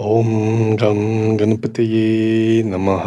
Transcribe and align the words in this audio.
ॐ 0.00 0.24
रं 0.76 1.38
गणपतये 1.38 2.62
नमः। 2.62 3.04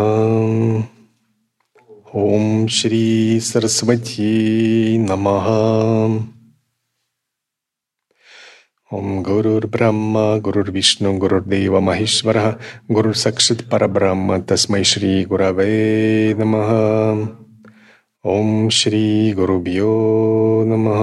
ॐ 2.15 2.67
श्री 2.67 3.39
सरस्वती 3.39 4.97
नमः। 4.97 5.45
ॐ 8.93 9.23
गुरुर्ब्रह्म 9.23 10.39
गुरुर्विष्णु 10.39 11.17
गुरुर्देव 11.17 11.79
महेश्वरः 11.79 12.57
गुरुर्सक्षित् 12.91 13.69
परब्रह्म 13.71 14.41
तस्मै 14.41 14.83
श्रीगुरवये 14.83 16.33
नमः। 16.33 16.71
ॐ 18.25 18.69
श्री 18.69 19.31
गुरुभ्यो 19.31 19.93
नमः। 20.67 20.99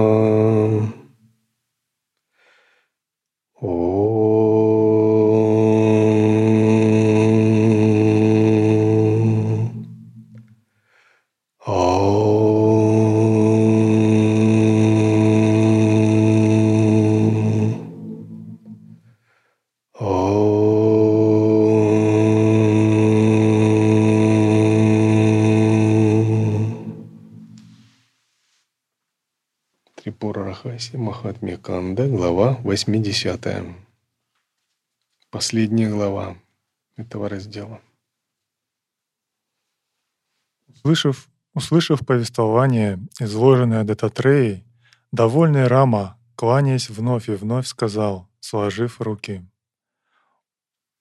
Махатмья 30.93 31.57
Канда, 31.57 32.07
глава 32.07 32.59
80. 32.61 33.47
Последняя 35.31 35.89
глава 35.89 36.37
этого 36.95 37.29
раздела. 37.29 37.81
Услышав, 40.67 41.29
услышав 41.55 42.05
повествование, 42.05 42.99
изложенное 43.19 43.83
Дататреей, 43.85 44.65
довольный 45.11 45.65
Рама, 45.65 46.19
кланяясь 46.35 46.91
вновь 46.91 47.27
и 47.29 47.33
вновь, 47.33 47.65
сказал, 47.65 48.29
сложив 48.39 49.01
руки. 49.01 49.43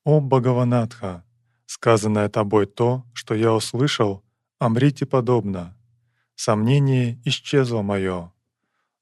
«О 0.04 0.20
Бхагаванатха, 0.20 1.22
сказанное 1.66 2.30
тобой 2.30 2.64
то, 2.64 3.04
что 3.12 3.34
я 3.34 3.52
услышал, 3.52 4.24
Амрите 4.58 5.04
подобно. 5.04 5.76
Сомнение 6.34 7.20
исчезло 7.24 7.82
мое, 7.82 8.32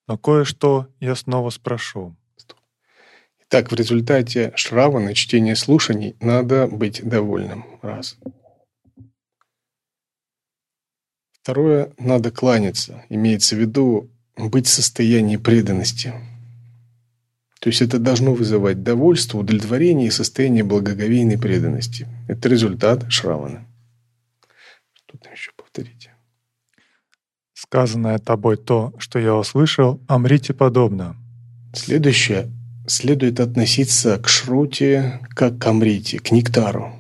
но 0.07 0.19
кое-что 0.19 0.89
я 1.01 1.15
снова 1.15 1.51
спрошу. 1.51 2.17
Итак, 3.49 3.71
в 3.71 3.75
результате 3.75 4.53
шравана, 4.57 5.15
чтения 5.15 5.55
слушаний, 5.55 6.17
надо 6.21 6.67
быть 6.67 7.07
довольным. 7.07 7.65
Раз. 7.83 8.17
Второе, 11.41 11.93
надо 11.99 12.31
кланяться. 12.31 13.05
Имеется 13.11 13.55
в 13.55 13.59
виду 13.59 14.11
быть 14.37 14.67
в 14.67 14.71
состоянии 14.71 15.37
преданности. 15.37 16.15
То 17.61 17.69
есть 17.69 17.81
это 17.81 17.99
должно 17.99 18.35
вызывать 18.35 18.83
довольство, 18.83 19.39
удовлетворение 19.39 20.09
и 20.09 20.11
состояние 20.11 20.65
благоговейной 20.65 21.39
преданности. 21.39 22.09
Это 22.29 22.49
результат 22.49 23.11
шравана. 23.13 23.67
Что 24.95 25.19
там 25.19 25.33
еще 25.33 25.53
повторите? 25.57 26.14
Сказанное 27.75 28.21
тобой 28.21 28.57
то, 28.57 28.93
что 28.99 29.19
я 29.19 29.35
услышал, 29.35 30.01
Амрите 30.07 30.55
подобно. 30.55 31.17
Следующее. 31.73 32.49
Следует 32.87 33.41
относиться 33.41 34.17
к 34.19 34.29
шруте 34.29 35.19
как 35.31 35.59
к 35.59 35.67
Амрите, 35.67 36.21
к 36.21 36.31
нектару. 36.31 36.93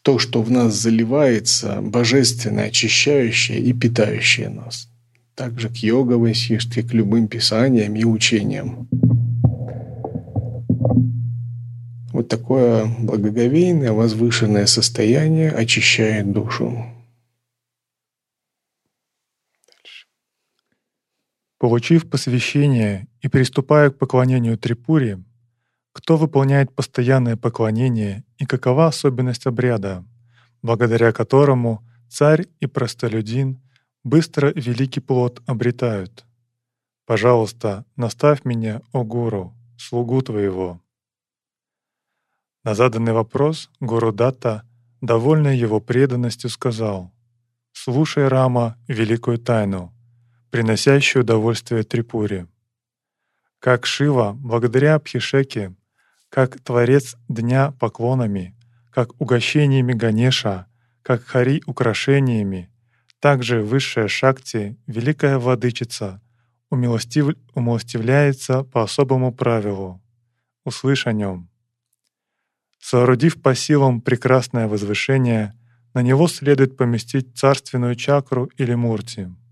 То, 0.00 0.18
что 0.18 0.40
в 0.40 0.50
нас 0.50 0.72
заливается, 0.72 1.82
божественное, 1.82 2.68
очищающее 2.68 3.60
и 3.60 3.74
питающее 3.74 4.48
нас. 4.48 4.88
Также 5.34 5.68
к 5.68 5.76
йога 5.76 6.14
васиште, 6.14 6.82
к 6.82 6.94
любым 6.94 7.28
писаниям 7.28 7.94
и 7.94 8.04
учениям. 8.04 8.88
Вот 12.14 12.28
такое 12.28 12.86
благоговейное, 13.00 13.92
возвышенное 13.92 14.64
состояние 14.64 15.50
очищает 15.50 16.32
душу. 16.32 16.86
Получив 21.58 22.08
посвящение 22.08 23.08
и 23.20 23.26
приступая 23.26 23.90
к 23.90 23.98
поклонению 23.98 24.56
Трипури, 24.56 25.24
кто 25.92 26.16
выполняет 26.16 26.72
постоянное 26.72 27.36
поклонение 27.36 28.24
и 28.38 28.46
какова 28.46 28.86
особенность 28.86 29.46
обряда, 29.46 30.04
благодаря 30.62 31.10
которому 31.12 31.84
царь 32.08 32.46
и 32.60 32.66
простолюдин 32.66 33.60
быстро 34.04 34.52
великий 34.54 35.00
плод 35.00 35.42
обретают. 35.46 36.24
Пожалуйста, 37.06 37.84
наставь 37.96 38.44
меня, 38.44 38.80
о 38.92 39.02
гуру, 39.02 39.52
слугу 39.76 40.22
твоего. 40.22 40.80
На 42.62 42.76
заданный 42.76 43.12
вопрос 43.12 43.68
гуру 43.80 44.12
Датта, 44.12 44.62
довольный 45.00 45.58
его 45.58 45.80
преданностью, 45.80 46.50
сказал, 46.50 47.10
«Слушай, 47.72 48.28
Рама, 48.28 48.76
великую 48.86 49.38
тайну— 49.38 49.92
приносящий 50.50 51.20
удовольствие 51.20 51.82
Трипуре. 51.82 52.46
Как 53.58 53.86
Шива, 53.86 54.32
благодаря 54.32 54.94
Абхишеке, 54.94 55.74
как 56.28 56.60
Творец 56.60 57.16
Дня 57.28 57.72
поклонами, 57.72 58.56
как 58.90 59.20
угощениями 59.20 59.92
Ганеша, 59.92 60.66
как 61.02 61.24
Хари 61.24 61.62
украшениями, 61.66 62.70
также 63.20 63.62
Высшая 63.62 64.08
Шакти, 64.08 64.78
Великая 64.86 65.38
Владычица, 65.38 66.22
умилостив... 66.70 67.34
умилостивляется 67.54 68.62
по 68.62 68.82
особому 68.82 69.32
правилу. 69.32 70.02
Услышь 70.64 71.06
о 71.06 71.12
нем. 71.12 71.50
Соорудив 72.78 73.42
по 73.42 73.54
силам 73.54 74.00
прекрасное 74.00 74.68
возвышение, 74.68 75.54
на 75.94 76.02
него 76.02 76.28
следует 76.28 76.76
поместить 76.76 77.36
царственную 77.36 77.96
чакру 77.96 78.46
или 78.56 78.74
мурти— 78.74 79.28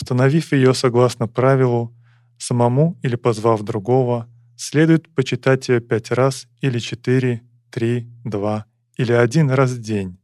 Установив 0.00 0.52
ее 0.52 0.74
согласно 0.74 1.26
правилу, 1.26 1.92
самому 2.38 2.96
или 3.02 3.16
позвав 3.16 3.62
другого, 3.62 4.28
следует 4.56 5.12
почитать 5.12 5.68
ее 5.68 5.80
пять 5.80 6.12
раз 6.12 6.46
или 6.60 6.78
четыре, 6.78 7.42
три, 7.70 8.08
два 8.24 8.66
или 8.96 9.12
один 9.12 9.50
раз 9.50 9.72
в 9.72 9.80
день, 9.80 10.16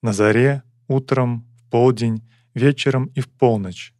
на 0.00 0.14
заре, 0.14 0.62
утром, 0.88 1.46
в 1.58 1.70
полдень, 1.70 2.26
вечером 2.54 3.10
и 3.14 3.20
в 3.20 3.28
полночь, 3.28 3.92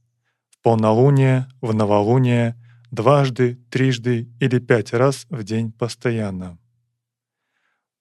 в 0.48 0.59
полнолуние, 0.62 1.47
в 1.60 1.75
новолуние, 1.75 2.56
дважды, 2.91 3.59
трижды 3.70 4.26
или 4.41 4.59
пять 4.59 4.94
раз 4.94 5.26
в 5.28 5.44
день 5.44 5.70
постоянно. 5.70 6.59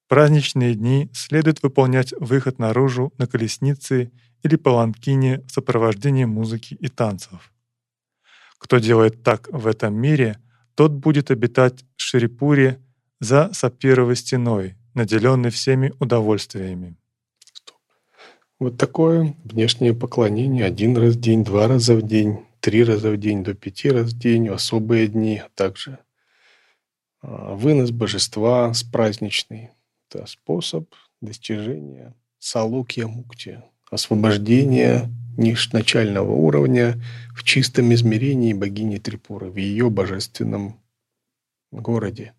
Праздничные 0.08 0.74
дни 0.74 1.10
следует 1.14 1.62
выполнять 1.64 2.14
выход 2.18 2.60
наружу 2.60 3.14
на 3.18 3.28
колеснице 3.28 4.12
или 4.44 4.56
паланкине 4.56 5.42
в 5.48 5.52
сопровождении 5.52 6.26
музыки 6.26 6.76
и 6.76 6.88
танцев. 6.88 7.52
Кто 8.58 8.78
делает 8.80 9.24
так 9.24 9.48
в 9.52 9.68
этом 9.68 9.96
мире, 9.96 10.38
тот 10.76 10.92
будет 10.92 11.32
обитать 11.32 11.84
в 11.96 12.02
Шрипуре 12.02 12.80
за 13.20 13.52
сапировой 13.54 14.16
стеной, 14.16 14.76
наделенный 14.94 15.50
всеми 15.50 15.94
удовольствиями. 16.00 16.96
Вот 18.60 18.78
такое 18.78 19.36
внешнее 19.46 19.94
поклонение 19.94 20.66
один 20.66 20.98
раз 20.98 21.16
в 21.16 21.20
день, 21.22 21.46
два 21.46 21.68
раза 21.68 21.96
в 21.96 22.02
день, 22.02 22.46
три 22.60 22.84
раза 22.84 23.12
в 23.12 23.18
день, 23.18 23.44
до 23.44 23.54
пяти 23.54 23.90
раз 23.90 24.12
в 24.12 24.20
день, 24.20 24.50
особые 24.50 25.08
дни, 25.08 25.38
а 25.38 25.50
также 25.56 26.00
а, 27.22 27.56
вынос 27.56 27.92
божества 27.92 28.74
с 28.74 28.84
праздничный. 28.84 29.72
Это 30.10 30.26
способ 30.26 30.94
достижения 31.22 32.14
салукья 32.40 33.08
мукти, 33.08 33.62
освобождения 33.92 35.10
начального 35.72 36.32
уровня 36.32 37.02
в 37.34 37.44
чистом 37.44 37.94
измерении 37.94 38.54
богини 38.54 38.98
Трипуры, 38.98 39.50
в 39.50 39.56
ее 39.56 39.90
божественном 39.90 40.80
городе 41.72 42.34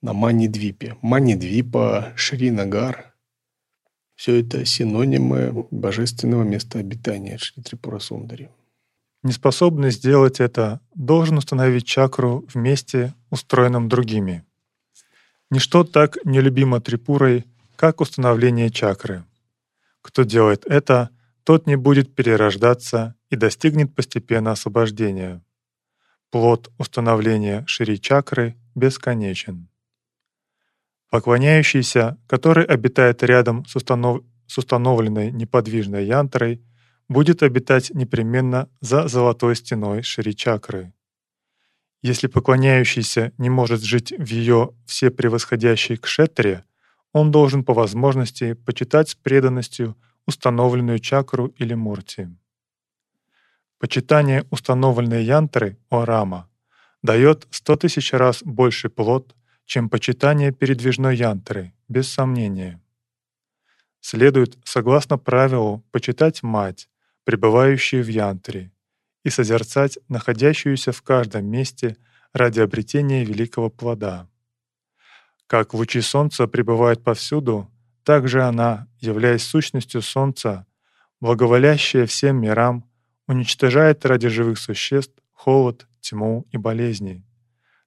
на 0.00 0.12
Манидвипе. 0.12 0.96
Манидвипа, 1.02 2.12
Шринагар– 2.16 3.12
все 4.14 4.40
это 4.40 4.64
синонимы 4.64 5.66
божественного 5.70 6.42
места 6.44 6.78
обитания 6.78 7.36
Шри 7.36 7.62
Трипура 7.62 7.98
Сундари. 7.98 8.48
Неспособный 9.22 9.90
сделать 9.90 10.40
это 10.40 10.80
должен 10.94 11.36
установить 11.36 11.84
чакру 11.84 12.46
в 12.48 12.54
месте, 12.54 13.14
устроенном 13.30 13.88
другими. 13.88 14.44
Ничто 15.50 15.84
так 15.84 16.16
нелюбимо 16.24 16.80
Трипурой, 16.80 17.44
как 17.76 18.00
установление 18.00 18.70
чакры— 18.70 19.24
кто 20.06 20.22
делает 20.22 20.64
это, 20.66 21.10
тот 21.42 21.66
не 21.66 21.76
будет 21.76 22.14
перерождаться 22.14 23.16
и 23.28 23.36
достигнет 23.36 23.94
постепенно 23.94 24.52
освобождения. 24.52 25.42
Плод 26.30 26.70
установления 26.78 27.64
шири-чакры 27.66 28.56
бесконечен. 28.76 29.68
Поклоняющийся, 31.10 32.18
который 32.28 32.64
обитает 32.64 33.22
рядом 33.22 33.64
с, 33.64 33.74
установ... 33.74 34.22
с 34.46 34.58
установленной 34.58 35.32
неподвижной 35.32 36.06
янтрой, 36.06 36.62
будет 37.08 37.42
обитать 37.42 37.90
непременно 37.90 38.68
за 38.80 39.08
золотой 39.08 39.56
стеной 39.56 40.02
Шри-чакры. 40.02 40.92
Если 42.02 42.28
поклоняющийся 42.28 43.32
не 43.38 43.50
может 43.50 43.82
жить 43.82 44.12
в 44.16 44.26
ее 44.26 44.70
всепревосходящей 44.86 45.96
кшетре, 45.96 46.64
он 47.16 47.30
должен 47.30 47.64
по 47.64 47.72
возможности 47.72 48.52
почитать 48.52 49.08
с 49.08 49.14
преданностью 49.14 49.96
установленную 50.26 50.98
чакру 50.98 51.46
или 51.46 51.72
мурти. 51.72 52.28
Почитание 53.78 54.44
установленной 54.50 55.24
янтры 55.24 55.78
Орама 55.88 56.50
дает 57.02 57.46
сто 57.50 57.76
тысяч 57.76 58.12
раз 58.12 58.42
больше 58.42 58.90
плод, 58.90 59.34
чем 59.64 59.88
почитание 59.88 60.52
передвижной 60.52 61.16
янтры, 61.16 61.72
без 61.88 62.06
сомнения. 62.06 62.82
Следует, 64.00 64.58
согласно 64.64 65.16
правилу, 65.16 65.82
почитать 65.92 66.42
мать, 66.42 66.90
пребывающую 67.24 68.04
в 68.04 68.08
янтре, 68.08 68.72
и 69.24 69.30
созерцать 69.30 69.98
находящуюся 70.10 70.92
в 70.92 71.00
каждом 71.00 71.46
месте 71.46 71.96
ради 72.34 72.60
обретения 72.60 73.24
великого 73.24 73.70
плода. 73.70 74.28
Как 75.46 75.74
лучи 75.74 76.00
солнца 76.00 76.48
пребывают 76.48 77.04
повсюду, 77.04 77.70
так 78.02 78.26
же 78.26 78.42
она, 78.42 78.88
являясь 78.98 79.44
сущностью 79.44 80.02
солнца, 80.02 80.66
благоволящая 81.20 82.06
всем 82.06 82.40
мирам, 82.40 82.88
уничтожает 83.28 84.04
ради 84.04 84.28
живых 84.28 84.58
существ 84.58 85.14
холод, 85.32 85.86
тьму 86.00 86.46
и 86.50 86.56
болезни. 86.56 87.24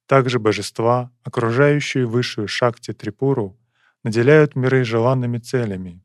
Также 0.06 0.38
божества, 0.38 1.12
окружающие 1.22 2.06
высшую 2.06 2.48
шакти 2.48 2.92
Трипуру, 2.92 3.58
наделяют 4.02 4.56
миры 4.56 4.82
желанными 4.82 5.38
целями. 5.38 6.02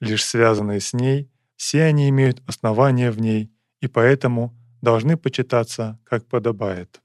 Лишь 0.00 0.24
связанные 0.24 0.80
с 0.80 0.92
ней, 0.92 1.30
все 1.56 1.84
они 1.84 2.10
имеют 2.10 2.42
основания 2.46 3.10
в 3.10 3.20
ней 3.20 3.50
и 3.80 3.88
поэтому 3.88 4.54
должны 4.82 5.16
почитаться, 5.16 5.98
как 6.04 6.26
подобает. 6.26 7.00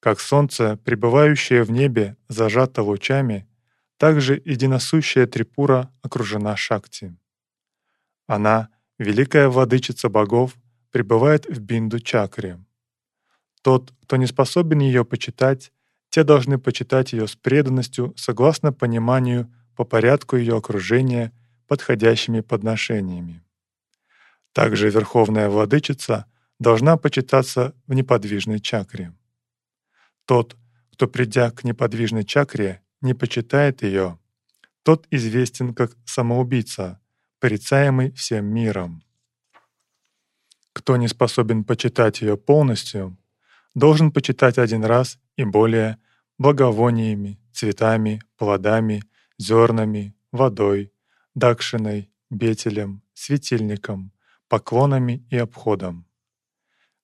Как 0.00 0.18
солнце, 0.18 0.78
пребывающее 0.78 1.62
в 1.62 1.70
небе, 1.70 2.16
зажато 2.28 2.82
лучами, 2.82 3.46
также 3.98 4.40
единосущая 4.46 5.26
Трипура 5.26 5.92
окружена 6.00 6.56
Шакти. 6.56 7.14
Она, 8.26 8.70
великая 8.98 9.48
владычица 9.48 10.08
богов, 10.08 10.56
пребывает 10.90 11.46
в 11.46 11.60
Бинду-чакре. 11.60 12.58
Тот, 13.62 13.92
кто 14.02 14.16
не 14.16 14.26
способен 14.26 14.78
ее 14.78 15.04
почитать, 15.04 15.70
те 16.08 16.24
должны 16.24 16.58
почитать 16.58 17.12
ее 17.12 17.28
с 17.28 17.36
преданностью 17.36 18.14
согласно 18.16 18.72
пониманию 18.72 19.52
по 19.76 19.84
порядку 19.84 20.36
ее 20.36 20.56
окружения 20.56 21.30
подходящими 21.68 22.40
подношениями. 22.40 23.42
Также 24.52 24.88
Верховная 24.88 25.50
Владычица 25.50 26.24
должна 26.58 26.96
почитаться 26.96 27.74
в 27.86 27.92
неподвижной 27.92 28.60
чакре. 28.60 29.12
Тот, 30.26 30.56
кто, 30.92 31.06
придя 31.08 31.50
к 31.50 31.64
неподвижной 31.64 32.24
чакре, 32.24 32.82
не 33.00 33.14
почитает 33.14 33.82
ее, 33.82 34.18
тот 34.82 35.06
известен 35.10 35.74
как 35.74 35.96
самоубийца, 36.04 37.00
порицаемый 37.38 38.12
всем 38.12 38.46
миром. 38.46 39.02
Кто 40.72 40.96
не 40.96 41.08
способен 41.08 41.64
почитать 41.64 42.20
ее 42.20 42.36
полностью, 42.36 43.16
должен 43.74 44.12
почитать 44.12 44.58
один 44.58 44.84
раз 44.84 45.18
и 45.36 45.44
более 45.44 45.98
благовониями, 46.38 47.40
цветами, 47.52 48.22
плодами, 48.36 49.02
зернами, 49.38 50.14
водой, 50.32 50.92
дакшиной, 51.34 52.10
бетелем, 52.30 53.02
светильником, 53.14 54.12
поклонами 54.48 55.26
и 55.30 55.36
обходом. 55.36 56.06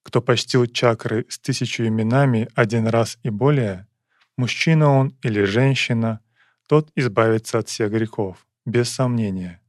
Кто 0.06 0.22
почтил 0.22 0.66
чакры 0.66 1.26
с 1.28 1.36
тысячу 1.36 1.84
именами 1.84 2.48
один 2.54 2.86
раз 2.86 3.18
и 3.24 3.28
более, 3.28 3.88
мужчина 4.36 4.88
он 4.88 5.18
или 5.20 5.42
женщина, 5.42 6.20
тот 6.68 6.92
избавится 6.94 7.58
от 7.58 7.68
всех 7.68 7.90
грехов, 7.90 8.46
без 8.64 8.88
сомнения. 8.88 9.60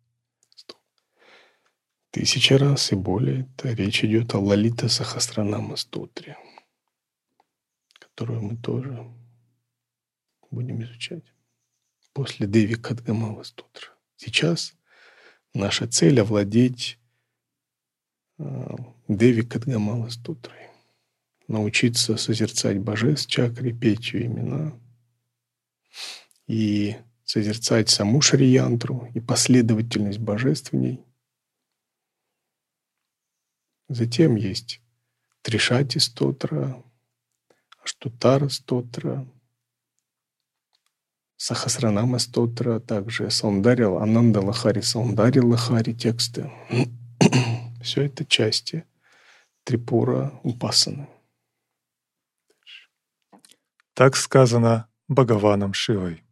Тысяча 2.12 2.60
раз 2.60 2.92
и 2.92 2.96
более. 2.96 3.50
Это 3.58 3.74
речь 3.74 4.04
идет 4.04 4.36
о 4.36 4.40
Лалита 4.40 4.90
Сахасранама 4.90 5.76
Стотре, 5.76 6.38
которую 7.98 8.44
мы 8.44 8.58
тоже 8.58 9.12
будем 10.52 10.84
изучать 10.84 11.34
после 12.14 12.46
Деви 12.46 12.76
Кадгамала 12.76 13.42
Стотра. 13.42 13.90
Сейчас 14.18 14.76
наша 15.56 15.88
цель— 15.88 16.20
овладеть 16.22 16.97
Деви 18.38 19.42
Кадгамала 19.42 20.10
Стутрой. 20.10 20.58
Научиться 21.48 22.18
созерцать 22.18 22.80
божеств, 22.80 23.30
чакры, 23.30 23.72
петь 23.72 24.12
ее 24.14 24.26
имена 24.26 24.78
и 26.48 26.96
созерцать 27.24 27.90
саму 27.90 28.22
Шриянтру 28.22 29.10
и 29.14 29.20
последовательность 29.20 30.20
божеств 30.20 30.72
в 30.72 30.76
ней. 30.76 31.04
Затем 33.90 34.36
есть 34.36 34.82
Тришати 35.42 35.98
Стотра, 36.00 36.84
Аштутара 37.84 38.50
Стотра, 38.50 39.26
Сахасранама 41.38 42.20
Стотра, 42.20 42.80
также 42.80 43.30
Саундарил, 43.30 43.98
Ананда 43.98 44.42
Лахари, 44.42 44.82
Саундари 44.82 45.40
Лахари 45.40 45.94
тексты. 45.94 46.52
Все 47.82 48.04
это 48.04 48.26
части 48.26 48.86
Трипура 49.64 50.40
Упасаны. 50.44 51.08
Так 53.94 54.16
сказано 54.16 54.88
Бхагаваном 55.08 55.74
Шивой. 55.74 56.24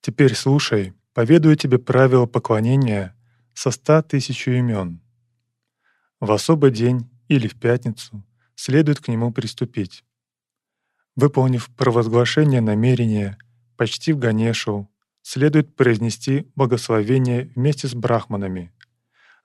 Теперь 0.00 0.34
слушай, 0.34 0.94
поведаю 1.12 1.56
тебе 1.56 1.78
правила 1.78 2.26
поклонения 2.26 3.14
со 3.54 3.70
ста 3.70 4.02
тысячу 4.02 4.52
имен. 4.52 5.00
В 6.20 6.32
особый 6.32 6.70
день 6.70 7.08
или 7.28 7.48
в 7.48 7.58
пятницу 7.58 8.24
следует 8.54 9.00
к 9.00 9.08
нему 9.08 9.32
приступить. 9.32 10.04
Выполнив 11.16 11.68
провозглашение 11.74 12.60
намерения, 12.60 13.38
почти 13.76 14.12
в 14.12 14.18
Ганешу, 14.18 14.88
следует 15.22 15.74
произнести 15.76 16.50
благословение 16.54 17.50
вместе 17.54 17.88
с 17.88 17.94
брахманами, 17.94 18.72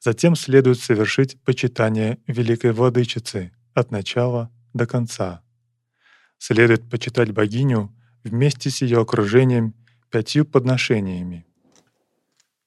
Затем 0.04 0.36
следует 0.36 0.82
совершить 0.82 1.42
почитание 1.44 2.18
Великой 2.28 2.74
Владычицы 2.74 3.54
от 3.74 3.90
начала 3.90 4.52
до 4.74 4.86
конца. 4.86 5.42
Следует 6.38 6.90
почитать 6.90 7.32
богиню 7.32 7.96
вместе 8.26 8.70
с 8.70 8.82
ее 8.82 9.00
окружением 9.00 9.74
пятью 10.12 10.44
подношениями. 10.44 11.46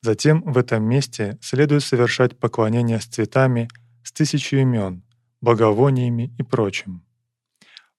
Затем 0.00 0.40
в 0.50 0.56
этом 0.56 0.84
месте 0.84 1.38
следует 1.42 1.84
совершать 1.84 2.38
поклонение 2.38 3.00
с 3.00 3.04
цветами 3.04 3.68
с 4.02 4.12
тысячу 4.12 4.56
имен, 4.56 5.02
благовониями 5.42 6.34
и 6.38 6.42
прочим. 6.42 7.04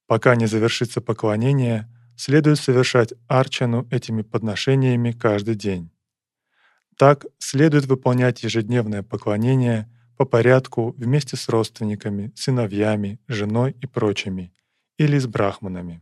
Пока 0.07 0.35
не 0.35 0.47
завершится 0.47 0.99
поклонение, 0.99 1.87
следует 2.15 2.57
совершать 2.57 3.13
арчану 3.27 3.87
этими 3.91 4.23
подношениями 4.23 5.11
каждый 5.11 5.53
день. 5.53 5.91
Так 6.97 7.25
следует 7.37 7.85
выполнять 7.85 8.43
ежедневное 8.43 9.03
поклонение 9.03 9.87
по 10.17 10.25
порядку 10.25 10.95
вместе 10.97 11.37
с 11.37 11.47
родственниками, 11.47 12.31
сыновьями, 12.35 13.19
женой 13.27 13.75
и 13.79 13.85
прочими, 13.85 14.51
или 14.97 15.19
с 15.19 15.27
брахманами. 15.27 16.01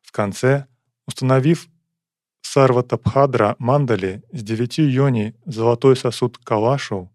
В 0.00 0.10
конце, 0.10 0.66
установив 1.06 1.68
Сарватабхадра 2.40 3.56
мандали 3.58 4.22
с 4.32 4.42
девятью 4.42 4.90
йони 4.90 5.34
золотой 5.44 5.96
сосуд 5.96 6.38
калашу, 6.38 7.12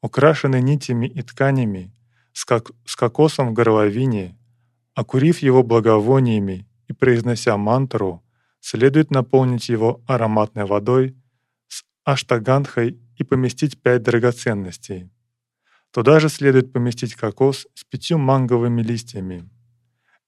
украшенный 0.00 0.60
нитями 0.60 1.06
и 1.06 1.22
тканями, 1.22 1.94
с, 2.32 2.44
кок 2.44 2.72
с 2.84 2.96
кокосом 2.96 3.50
в 3.50 3.52
горловине, 3.52 4.36
окурив 4.94 5.38
его 5.38 5.62
благовониями 5.62 6.66
и 6.88 6.92
произнося 6.92 7.56
мантру, 7.56 8.24
следует 8.60 9.10
наполнить 9.12 9.68
его 9.68 10.02
ароматной 10.06 10.64
водой 10.64 11.16
аштагандхой 12.12 12.98
и 13.16 13.22
поместить 13.22 13.82
пять 13.82 14.02
драгоценностей. 14.02 15.10
Туда 15.90 16.20
же 16.20 16.30
следует 16.30 16.72
поместить 16.72 17.14
кокос 17.14 17.66
с 17.74 17.84
пятью 17.84 18.16
манговыми 18.16 18.80
листьями. 18.80 19.50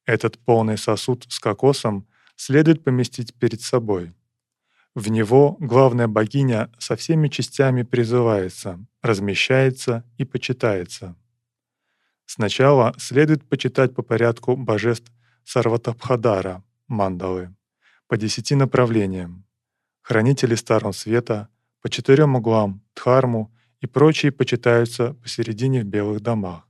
Этот 0.05 0.39
полный 0.39 0.77
сосуд 0.77 1.25
с 1.31 1.39
кокосом 1.39 2.07
следует 2.37 2.85
поместить 2.85 3.33
перед 3.35 3.63
собой. 3.63 4.13
В 4.95 5.09
него 5.09 5.57
главная 5.59 6.07
богиня 6.07 6.71
со 6.79 6.97
всеми 6.97 7.29
частями 7.29 7.83
призывается, 7.83 8.79
размещается 9.01 10.05
и 10.19 10.27
почитается. 10.27 11.17
Сначала 12.27 12.95
следует 12.99 13.49
почитать 13.49 13.95
по 13.95 14.03
порядку 14.03 14.55
божеств 14.55 15.11
Сарватабхадара, 15.45 16.63
мандалы, 16.89 17.55
по 18.07 18.19
десяти 18.19 18.55
направлениям. 18.55 19.47
Хранители 20.03 20.55
Старого 20.57 20.93
Света 20.93 21.49
по 21.81 21.89
четырем 21.89 22.37
углам 22.37 22.83
Дхарму 22.95 23.53
и 23.81 23.87
прочие 23.87 24.33
почитаются 24.33 25.15
посередине 25.15 25.83
в 25.83 25.87
белых 25.87 26.21
домах. 26.21 26.69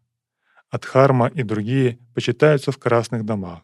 Адхарма 0.70 1.26
и 1.26 1.42
другие 1.42 1.98
почитаются 2.14 2.70
в 2.70 2.78
красных 2.78 3.24
домах. 3.24 3.62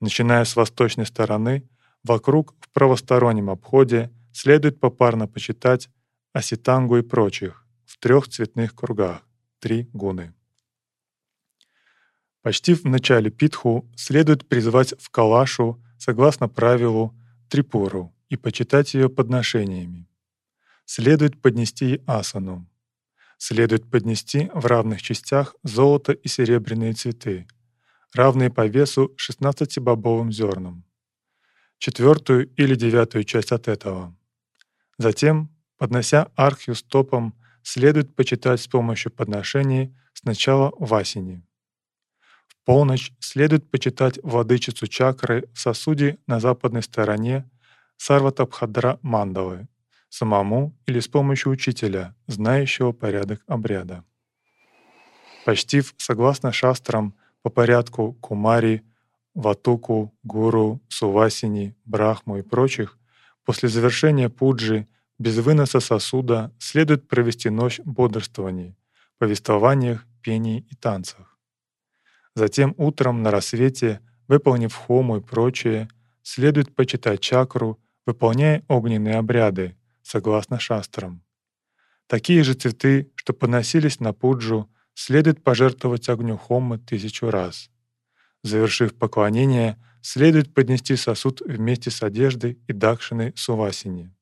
Начиная 0.00 0.44
с 0.44 0.56
восточной 0.56 1.06
стороны, 1.06 1.68
вокруг 2.02 2.54
в 2.60 2.70
правостороннем 2.70 3.50
обходе 3.50 4.10
следует 4.32 4.80
попарно 4.80 5.28
почитать 5.28 5.90
Аситангу 6.32 6.96
и 6.96 7.02
прочих 7.02 7.66
в 7.84 7.98
трех 7.98 8.28
цветных 8.28 8.74
кругах, 8.74 9.20
три 9.60 9.88
гуны. 9.92 10.34
Почти 12.42 12.74
в 12.74 12.84
начале 12.84 13.30
питху 13.30 13.90
следует 13.96 14.48
призвать 14.48 14.94
в 14.98 15.10
калашу 15.10 15.82
согласно 15.98 16.48
правилу 16.48 17.14
трипуру 17.48 18.14
и 18.28 18.36
почитать 18.36 18.94
ее 18.94 19.08
подношениями. 19.08 20.08
Следует 20.86 21.40
поднести 21.40 22.02
асану, 22.06 22.68
следует 23.38 23.90
поднести 23.90 24.50
в 24.52 24.66
равных 24.66 25.00
частях 25.00 25.56
золото 25.62 26.12
и 26.12 26.28
серебряные 26.28 26.92
цветы, 26.92 27.46
равные 28.12 28.50
по 28.50 28.66
весу 28.66 29.14
16-бобовым 29.16 30.30
зернам, 30.30 30.84
четвертую 31.78 32.52
или 32.56 32.74
девятую 32.74 33.24
часть 33.24 33.50
от 33.50 33.66
этого. 33.66 34.14
Затем, 34.98 35.50
поднося 35.78 36.30
архию 36.36 36.76
стопом, 36.76 37.34
следует 37.62 38.14
почитать 38.14 38.60
с 38.60 38.68
помощью 38.68 39.10
подношений 39.10 39.96
сначала 40.12 40.70
васини. 40.78 41.42
В 42.46 42.56
полночь 42.66 43.12
следует 43.20 43.70
почитать 43.70 44.18
владычицу 44.22 44.86
чакры 44.86 45.48
в 45.54 45.58
сосуде 45.58 46.18
на 46.26 46.40
западной 46.40 46.82
стороне 46.82 47.50
Сарватабхадра 47.96 48.98
Мандалы 49.02 49.66
самому 50.14 50.72
или 50.86 51.00
с 51.00 51.08
помощью 51.08 51.52
учителя, 51.52 52.14
знающего 52.26 52.92
порядок 52.92 53.42
обряда. 53.46 54.04
Почтив, 55.44 55.94
согласно 55.96 56.52
шастрам, 56.52 57.14
по 57.42 57.50
порядку 57.50 58.12
Кумари, 58.20 58.82
Ватуку, 59.34 60.14
Гуру, 60.22 60.80
Сувасини, 60.88 61.74
Брахму 61.84 62.38
и 62.38 62.42
прочих, 62.42 62.98
после 63.44 63.68
завершения 63.68 64.28
пуджи 64.30 64.86
без 65.18 65.38
выноса 65.38 65.80
сосуда 65.80 66.52
следует 66.58 67.08
провести 67.08 67.50
ночь 67.50 67.80
бодрствований, 67.84 68.76
повествованиях, 69.18 70.06
пений 70.22 70.64
и 70.70 70.74
танцах. 70.76 71.38
Затем 72.36 72.74
утром 72.78 73.22
на 73.22 73.30
рассвете, 73.30 74.00
выполнив 74.28 74.74
хому 74.74 75.16
и 75.16 75.20
прочее, 75.20 75.88
следует 76.22 76.74
почитать 76.74 77.20
чакру, 77.20 77.78
выполняя 78.06 78.62
огненные 78.68 79.16
обряды, 79.16 79.76
согласно 80.04 80.60
шастрам. 80.60 81.22
Такие 82.06 82.44
же 82.44 82.54
цветы, 82.54 83.10
что 83.16 83.32
поносились 83.32 83.98
на 83.98 84.12
пуджу, 84.12 84.70
следует 84.94 85.42
пожертвовать 85.42 86.08
огню 86.08 86.36
хоммы 86.36 86.78
тысячу 86.78 87.30
раз. 87.30 87.70
Завершив 88.42 88.94
поклонение, 88.94 89.82
следует 90.02 90.52
поднести 90.52 90.96
сосуд 90.96 91.40
вместе 91.40 91.90
с 91.90 92.02
одеждой 92.02 92.58
и 92.68 92.72
дакшиной 92.72 93.32
сувасини. 93.34 94.14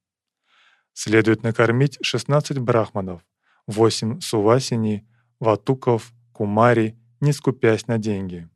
Следует 0.94 1.42
накормить 1.42 1.98
16 2.02 2.58
брахманов, 2.58 3.22
8 3.66 4.20
сувасини, 4.20 5.06
ватуков, 5.40 6.12
кумари, 6.32 6.96
не 7.20 7.32
скупясь 7.32 7.88
на 7.88 7.98
деньги. 7.98 8.48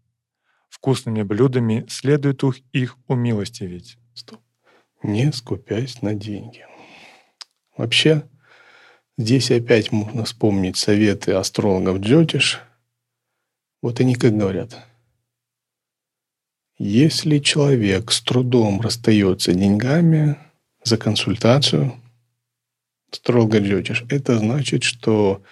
Вкусными 0.68 1.22
блюдами 1.22 1.84
следует 1.88 2.42
их 2.72 2.96
умилостивить. 3.08 3.98
Стоп. 4.14 4.40
Не 5.02 5.32
скупясь 5.32 6.02
на 6.02 6.14
деньги. 6.14 6.64
Вообще, 7.76 8.22
здесь 9.18 9.50
опять 9.50 9.92
можно 9.92 10.24
вспомнить 10.24 10.76
советы 10.76 11.32
астрологов 11.32 11.98
Джотиш. 11.98 12.60
Вот 13.82 14.00
они 14.00 14.14
как 14.14 14.36
говорят. 14.36 14.78
Если 16.78 17.38
человек 17.38 18.12
с 18.12 18.20
трудом 18.22 18.80
расстается 18.80 19.52
деньгами 19.52 20.36
за 20.84 20.98
консультацию, 20.98 21.94
строго 23.10 23.58
Джотиш, 23.58 24.04
это 24.10 24.38
значит, 24.38 24.82
что 24.82 25.42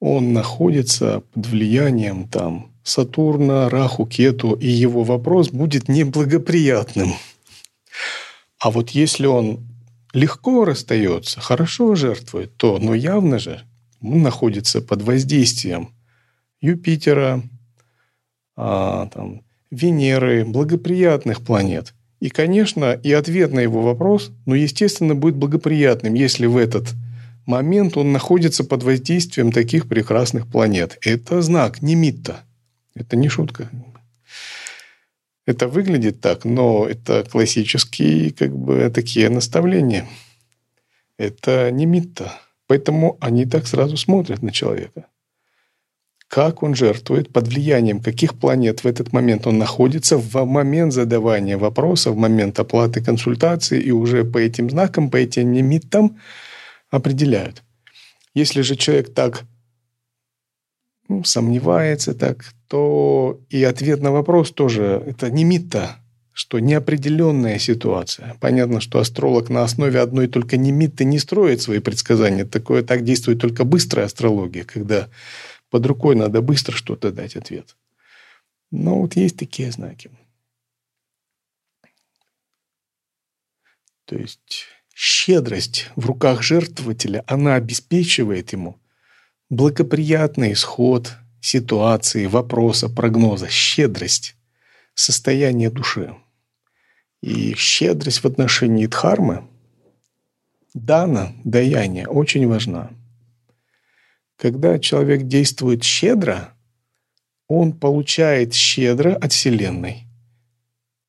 он 0.00 0.32
находится 0.32 1.20
под 1.32 1.46
влиянием 1.46 2.28
там 2.28 2.72
Сатурна, 2.82 3.68
Раху, 3.68 4.06
Кету, 4.06 4.54
и 4.54 4.66
его 4.66 5.04
вопрос 5.04 5.50
будет 5.50 5.88
неблагоприятным. 5.88 7.14
А 8.58 8.70
вот 8.70 8.90
если 8.90 9.26
он 9.26 9.69
легко 10.12 10.64
расстается, 10.64 11.40
хорошо 11.40 11.94
жертвует, 11.94 12.56
то, 12.56 12.78
но 12.78 12.94
явно 12.94 13.38
же 13.38 13.62
находится 14.00 14.80
под 14.80 15.02
воздействием 15.02 15.90
Юпитера, 16.60 17.42
а, 18.56 19.06
там, 19.06 19.42
Венеры, 19.70 20.44
благоприятных 20.44 21.42
планет. 21.42 21.94
И, 22.18 22.28
конечно, 22.28 22.92
и 22.92 23.12
ответ 23.12 23.52
на 23.52 23.60
его 23.60 23.82
вопрос, 23.82 24.32
ну, 24.44 24.54
естественно, 24.54 25.14
будет 25.14 25.36
благоприятным, 25.36 26.14
если 26.14 26.46
в 26.46 26.56
этот 26.56 26.88
момент 27.46 27.96
он 27.96 28.12
находится 28.12 28.64
под 28.64 28.82
воздействием 28.82 29.52
таких 29.52 29.88
прекрасных 29.88 30.46
планет. 30.46 30.98
Это 31.02 31.40
знак, 31.40 31.82
не 31.82 31.94
митта. 31.94 32.40
Это 32.94 33.16
не 33.16 33.28
шутка. 33.28 33.70
Это 35.50 35.66
выглядит 35.66 36.20
так, 36.20 36.44
но 36.44 36.86
это 36.86 37.24
классические 37.24 38.30
как 38.30 38.56
бы 38.56 38.88
такие 38.94 39.28
наставления. 39.28 40.06
Это 41.18 41.72
не 41.72 41.86
митта. 41.86 42.38
Поэтому 42.68 43.18
они 43.20 43.46
так 43.46 43.66
сразу 43.66 43.96
смотрят 43.96 44.42
на 44.42 44.52
человека. 44.52 45.06
Как 46.28 46.62
он 46.62 46.76
жертвует, 46.76 47.32
под 47.32 47.48
влиянием 47.48 48.00
каких 48.00 48.38
планет 48.38 48.84
в 48.84 48.86
этот 48.86 49.12
момент 49.12 49.48
он 49.48 49.58
находится 49.58 50.18
в 50.18 50.44
момент 50.44 50.92
задавания 50.92 51.58
вопроса, 51.58 52.12
в 52.12 52.16
момент 52.16 52.60
оплаты 52.60 53.02
консультации, 53.02 53.80
и 53.80 53.90
уже 53.90 54.24
по 54.24 54.38
этим 54.38 54.70
знакам, 54.70 55.10
по 55.10 55.16
этим 55.16 55.50
немиттам 55.50 56.20
определяют. 56.90 57.64
Если 58.34 58.60
же 58.62 58.76
человек 58.76 59.12
так 59.12 59.42
ну, 61.10 61.24
сомневается 61.24 62.14
так, 62.14 62.54
то 62.68 63.40
и 63.50 63.64
ответ 63.64 64.00
на 64.00 64.12
вопрос 64.12 64.52
тоже 64.52 65.02
это 65.04 65.28
не 65.28 65.42
мита, 65.42 65.96
что 66.32 66.60
неопределенная 66.60 67.58
ситуация. 67.58 68.36
Понятно, 68.38 68.80
что 68.80 69.00
астролог 69.00 69.50
на 69.50 69.64
основе 69.64 69.98
одной 69.98 70.28
только 70.28 70.56
немиты 70.56 71.04
не 71.04 71.18
строит 71.18 71.62
свои 71.62 71.80
предсказания. 71.80 72.44
Такое 72.44 72.84
так 72.84 73.02
действует 73.02 73.40
только 73.40 73.64
быстрая 73.64 74.06
астрология, 74.06 74.62
когда 74.62 75.08
под 75.68 75.84
рукой 75.86 76.14
надо 76.14 76.42
быстро 76.42 76.76
что-то 76.76 77.10
дать 77.10 77.34
ответ. 77.34 77.76
Но 78.70 79.00
вот 79.00 79.16
есть 79.16 79.36
такие 79.36 79.72
знаки. 79.72 80.12
То 84.04 84.16
есть 84.16 84.66
щедрость 84.94 85.90
в 85.96 86.06
руках 86.06 86.44
жертвователя, 86.44 87.24
она 87.26 87.56
обеспечивает 87.56 88.52
ему 88.52 88.79
благоприятный 89.50 90.52
исход 90.52 91.16
ситуации, 91.40 92.26
вопроса, 92.26 92.88
прогноза, 92.88 93.48
щедрость, 93.48 94.36
состояние 94.94 95.70
души. 95.70 96.14
И 97.20 97.54
щедрость 97.54 98.20
в 98.20 98.26
отношении 98.26 98.86
дхармы, 98.86 99.44
дана, 100.72 101.32
даяние, 101.44 102.06
очень 102.06 102.46
важна. 102.46 102.90
Когда 104.36 104.78
человек 104.78 105.24
действует 105.24 105.84
щедро, 105.84 106.54
он 107.46 107.72
получает 107.72 108.54
щедро 108.54 109.14
от 109.14 109.32
Вселенной. 109.32 110.06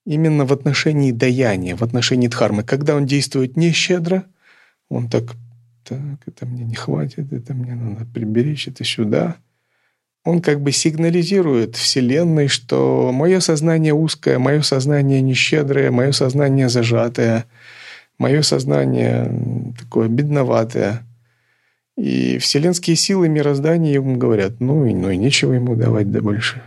Именно 0.05 0.45
в 0.45 0.51
отношении 0.51 1.11
даяния, 1.11 1.75
в 1.75 1.83
отношении 1.83 2.27
дхармы. 2.27 2.63
Когда 2.63 2.95
он 2.95 3.05
действует 3.05 3.55
не 3.55 3.71
щедро, 3.71 4.25
он 4.89 5.09
так 5.09 5.35
так, 5.83 6.19
это 6.25 6.45
мне 6.45 6.63
не 6.63 6.75
хватит, 6.75 7.31
это 7.33 7.53
мне 7.53 7.75
надо 7.75 8.05
приберечь, 8.05 8.67
это 8.67 8.83
сюда. 8.83 9.37
Он 10.23 10.41
как 10.41 10.61
бы 10.61 10.71
сигнализирует 10.71 11.75
Вселенной, 11.75 12.47
что 12.47 13.11
мое 13.11 13.39
сознание 13.39 13.93
узкое, 13.93 14.37
мое 14.37 14.61
сознание 14.61 15.21
нещедрое, 15.21 15.89
мое 15.89 16.11
сознание 16.11 16.69
зажатое, 16.69 17.45
мое 18.19 18.43
сознание 18.43 19.73
такое 19.79 20.07
бедноватое. 20.07 21.03
И 21.97 22.37
вселенские 22.37 22.95
силы 22.95 23.29
мироздания 23.29 23.93
ему 23.93 24.15
говорят, 24.17 24.59
ну 24.59 24.85
и, 24.85 24.93
ну 24.93 25.09
и 25.09 25.17
нечего 25.17 25.53
ему 25.53 25.75
давать 25.75 26.11
да 26.11 26.21
больше. 26.21 26.61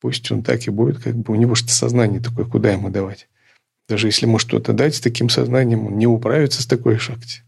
Пусть 0.00 0.30
он 0.32 0.42
так 0.42 0.66
и 0.66 0.70
будет, 0.70 0.98
как 0.98 1.14
бы 1.14 1.34
у 1.34 1.36
него 1.36 1.54
что 1.54 1.70
сознание 1.70 2.20
такое, 2.20 2.46
куда 2.46 2.72
ему 2.72 2.90
давать. 2.90 3.28
Даже 3.88 4.08
если 4.08 4.26
ему 4.26 4.38
что-то 4.38 4.72
дать 4.72 4.94
с 4.94 5.00
таким 5.00 5.28
сознанием, 5.28 5.86
он 5.86 5.98
не 5.98 6.06
управится 6.06 6.62
с 6.62 6.66
такой 6.66 6.98
шахте. 6.98 7.42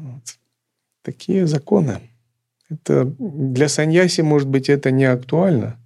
Вот. 0.00 0.38
Такие 1.02 1.46
законы. 1.46 2.00
Это 2.70 3.04
для 3.18 3.68
саньяси, 3.68 4.22
может 4.22 4.48
быть, 4.48 4.68
это 4.68 4.90
не 4.90 5.04
актуально. 5.04 5.76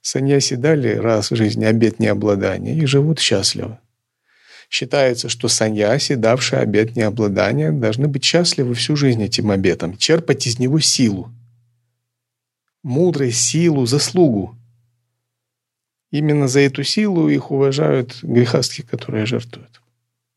Саньяси 0.00 0.54
дали 0.54 0.94
раз 0.94 1.30
в 1.30 1.36
жизни 1.36 1.64
обет 1.64 1.98
необладания 1.98 2.74
и 2.74 2.86
живут 2.86 3.18
счастливо. 3.18 3.80
Считается, 4.70 5.28
что 5.28 5.48
саньяси, 5.48 6.14
давшие 6.14 6.60
обет 6.60 6.96
необладания, 6.96 7.72
должны 7.72 8.06
быть 8.06 8.24
счастливы 8.24 8.74
всю 8.74 8.96
жизнь 8.96 9.22
этим 9.22 9.50
обетом, 9.50 9.96
черпать 9.96 10.46
из 10.46 10.58
него 10.58 10.78
силу. 10.80 11.30
Мудрость, 12.82 13.40
силу, 13.40 13.84
заслугу. 13.84 14.56
Именно 16.12 16.48
за 16.48 16.60
эту 16.60 16.82
силу 16.82 17.28
их 17.28 17.50
уважают 17.50 18.20
грехастки, 18.22 18.82
которые 18.82 19.26
жертвуют. 19.26 19.82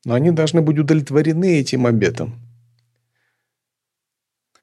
Но 0.03 0.15
они 0.15 0.31
должны 0.31 0.61
быть 0.61 0.77
удовлетворены 0.77 1.59
этим 1.59 1.85
обетом. 1.85 2.42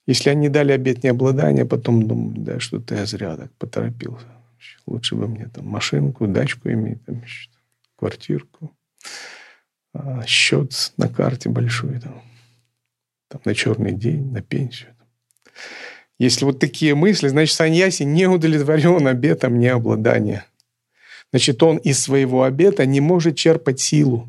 Если 0.06 0.30
они 0.30 0.48
дали 0.48 0.72
обет 0.72 1.04
необладания, 1.04 1.64
потом 1.64 2.06
думают, 2.06 2.42
да, 2.42 2.60
что-то 2.60 2.94
я 2.94 3.06
зря 3.06 3.36
так 3.36 3.52
поторопился. 3.52 4.26
Лучше 4.86 5.14
бы 5.14 5.28
мне 5.28 5.48
там 5.48 5.66
машинку, 5.66 6.26
дачку 6.26 6.68
иметь, 6.70 7.04
там, 7.04 7.22
квартирку, 7.96 8.72
а, 9.94 10.24
счет 10.26 10.92
на 10.96 11.08
карте 11.08 11.48
большой, 11.48 12.00
там, 12.00 12.22
там, 13.28 13.40
на 13.44 13.54
черный 13.54 13.92
день, 13.92 14.32
на 14.32 14.42
пенсию. 14.42 14.90
Если 16.18 16.44
вот 16.44 16.58
такие 16.58 16.94
мысли, 16.94 17.28
значит, 17.28 17.54
Саньяси 17.54 18.02
не 18.02 18.26
удовлетворен 18.26 19.06
обетом 19.06 19.58
необладания. 19.58 20.44
Значит, 21.30 21.62
он 21.62 21.78
из 21.78 22.00
своего 22.00 22.42
обета 22.42 22.84
не 22.84 23.00
может 23.00 23.36
черпать 23.36 23.80
силу, 23.80 24.28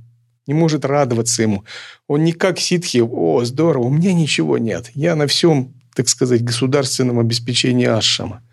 не 0.52 0.60
может 0.60 0.84
радоваться 0.84 1.42
ему. 1.42 1.64
Он 2.08 2.24
не 2.24 2.34
как 2.34 2.60
ситхи, 2.60 3.02
о, 3.02 3.44
здорово, 3.46 3.86
у 3.86 3.90
меня 3.90 4.14
ничего 4.14 4.58
нет. 4.58 4.92
Я 4.94 5.16
на 5.16 5.26
всем, 5.26 5.74
так 5.96 6.10
сказать, 6.10 6.44
государственном 6.44 7.20
обеспечении 7.20 7.88
ашама. 7.88 8.44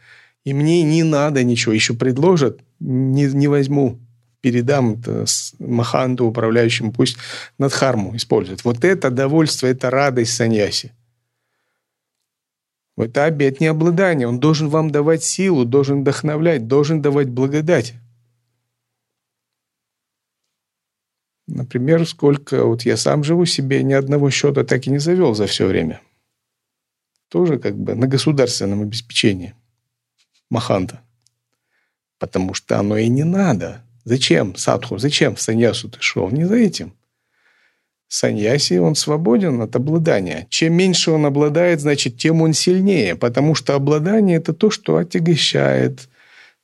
И 0.44 0.54
мне 0.54 0.82
не 0.84 1.02
надо 1.02 1.42
ничего. 1.42 1.74
Еще 1.74 1.94
предложат, 1.94 2.60
не, 2.78 3.24
не 3.24 3.48
возьму. 3.48 3.98
Передам 4.40 4.92
это 4.92 5.24
Маханту, 5.58 6.26
управляющему, 6.26 6.92
пусть 6.92 7.16
Надхарму 7.58 8.14
использует. 8.14 8.64
Вот 8.64 8.84
это 8.84 9.10
довольство, 9.10 9.66
это 9.66 9.90
радость 9.90 10.34
саньяси. 10.34 10.92
Это 12.96 13.24
обет 13.24 13.60
необладания. 13.60 14.28
Он 14.28 14.38
должен 14.38 14.68
вам 14.68 14.90
давать 14.90 15.24
силу, 15.24 15.64
должен 15.64 16.02
вдохновлять, 16.02 16.68
должен 16.68 17.02
давать 17.02 17.28
благодать. 17.28 17.94
Например, 21.48 22.06
сколько 22.06 22.64
вот 22.64 22.82
я 22.82 22.98
сам 22.98 23.24
живу 23.24 23.46
себе, 23.46 23.82
ни 23.82 23.94
одного 23.94 24.28
счета 24.28 24.64
так 24.64 24.86
и 24.86 24.90
не 24.90 24.98
завел 24.98 25.34
за 25.34 25.46
все 25.46 25.66
время. 25.66 26.02
Тоже 27.28 27.58
как 27.58 27.74
бы 27.74 27.94
на 27.94 28.06
государственном 28.06 28.82
обеспечении. 28.82 29.54
Маханта. 30.50 31.00
Потому 32.18 32.52
что 32.52 32.78
оно 32.78 32.98
и 32.98 33.08
не 33.08 33.24
надо. 33.24 33.82
Зачем 34.04 34.56
садху, 34.56 34.98
зачем 34.98 35.36
в 35.36 35.40
саньясу 35.40 35.88
ты 35.88 35.98
шел? 36.00 36.28
Не 36.30 36.44
за 36.44 36.56
этим. 36.56 36.92
Саньяси, 38.08 38.74
он 38.74 38.94
свободен 38.94 39.62
от 39.62 39.74
обладания. 39.74 40.46
Чем 40.50 40.74
меньше 40.74 41.10
он 41.10 41.24
обладает, 41.24 41.80
значит, 41.80 42.18
тем 42.18 42.42
он 42.42 42.52
сильнее, 42.52 43.16
потому 43.16 43.54
что 43.54 43.74
обладание– 43.74 44.36
это 44.38 44.52
то, 44.52 44.70
что 44.70 44.96
отягощает, 44.96 46.08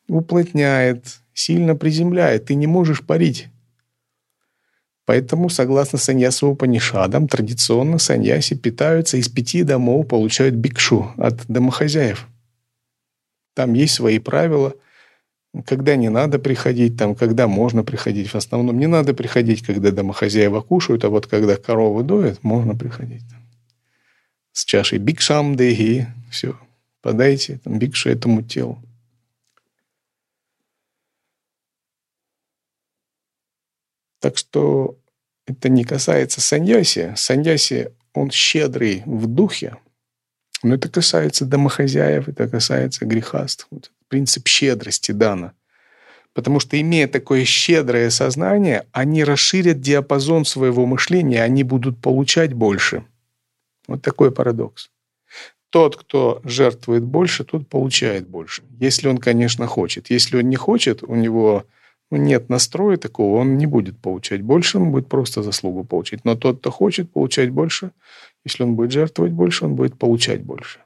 уплотняет, 0.09 1.21
сильно 1.33 1.75
приземляет. 1.75 2.47
Ты 2.47 2.55
не 2.55 2.67
можешь 2.67 3.03
парить. 3.03 3.49
Поэтому, 5.07 5.51
согласно 5.51 5.99
саньясу 5.99 6.49
Упанишадам, 6.49 7.29
традиционно 7.29 7.99
саньяси 7.99 8.55
питаются 8.55 9.19
из 9.19 9.29
пяти 9.29 9.63
домов, 9.63 10.09
получают 10.09 10.55
бикшу 10.55 11.13
от 11.19 11.47
домохозяев. 11.47 12.27
Там 13.55 13.75
есть 13.75 13.95
свои 13.95 14.19
правила, 14.19 14.75
когда 15.67 15.95
не 15.97 16.09
надо 16.09 16.39
приходить, 16.39 16.97
там, 16.97 17.15
когда 17.15 17.47
можно 17.47 17.85
приходить. 17.85 18.31
В 18.31 18.35
основном 18.35 18.79
не 18.79 18.87
надо 18.87 19.15
приходить, 19.15 19.63
когда 19.63 19.91
домохозяева 19.91 20.63
кушают, 20.63 21.05
а 21.05 21.11
вот 21.11 21.27
когда 21.27 21.57
коровы 21.57 22.03
доят, 22.03 22.43
можно 22.43 22.75
приходить. 22.75 23.23
С 24.53 24.65
чашей 24.65 24.99
бикшам 24.99 25.55
деги, 25.55 26.07
все, 26.31 26.59
подайте 27.03 27.61
там, 27.63 27.79
бикшу 27.79 28.09
этому 28.09 28.43
телу. 28.43 28.83
Так 34.21 34.39
что 34.39 34.97
это 35.47 35.69
не 35.69 35.85
касается 35.85 36.41
саньяси. 36.41 37.13
Саньяси, 37.17 37.93
он 38.13 38.31
щедрый 38.31 39.03
в 39.07 39.27
духе, 39.27 39.77
но 40.63 40.75
это 40.77 40.89
касается 40.89 41.45
домохозяев, 41.45 42.29
это 42.29 42.49
касается 42.49 43.05
грехаств. 43.05 43.67
Вот 43.71 43.91
принцип 44.09 44.49
щедрости 44.49 45.13
дана. 45.13 45.53
Потому 46.33 46.59
что, 46.59 46.81
имея 46.81 47.07
такое 47.07 47.45
щедрое 47.45 48.11
сознание, 48.11 48.87
они 48.93 49.23
расширят 49.25 49.81
диапазон 49.81 50.45
своего 50.45 50.85
мышления, 50.87 51.43
они 51.43 51.63
будут 51.63 52.01
получать 52.01 52.53
больше. 52.55 53.05
Вот 53.87 54.03
такой 54.03 54.33
парадокс. 54.33 54.91
Тот, 55.71 55.97
кто 55.97 56.41
жертвует 56.45 57.03
больше, 57.03 57.45
тот 57.45 57.69
получает 57.69 58.29
больше. 58.29 58.63
Если 58.81 59.09
он, 59.09 59.19
конечно, 59.19 59.67
хочет. 59.67 60.11
Если 60.11 60.37
он 60.37 60.49
не 60.49 60.57
хочет, 60.57 61.03
у 61.03 61.15
него 61.15 61.65
нет 62.17 62.49
настроя 62.49 62.97
такого, 62.97 63.41
он 63.41 63.57
не 63.57 63.67
будет 63.67 63.99
получать 63.99 64.43
больше, 64.43 64.79
он 64.79 64.91
будет 64.91 65.09
просто 65.09 65.43
заслугу 65.43 65.85
получить. 65.85 66.25
Но 66.25 66.35
тот, 66.35 66.59
кто 66.59 66.71
хочет 66.71 67.11
получать 67.13 67.51
больше, 67.51 67.91
если 68.45 68.65
он 68.65 68.75
будет 68.75 68.93
жертвовать 68.93 69.33
больше, 69.33 69.65
он 69.65 69.75
будет 69.75 69.99
получать 69.99 70.43
больше. 70.43 70.81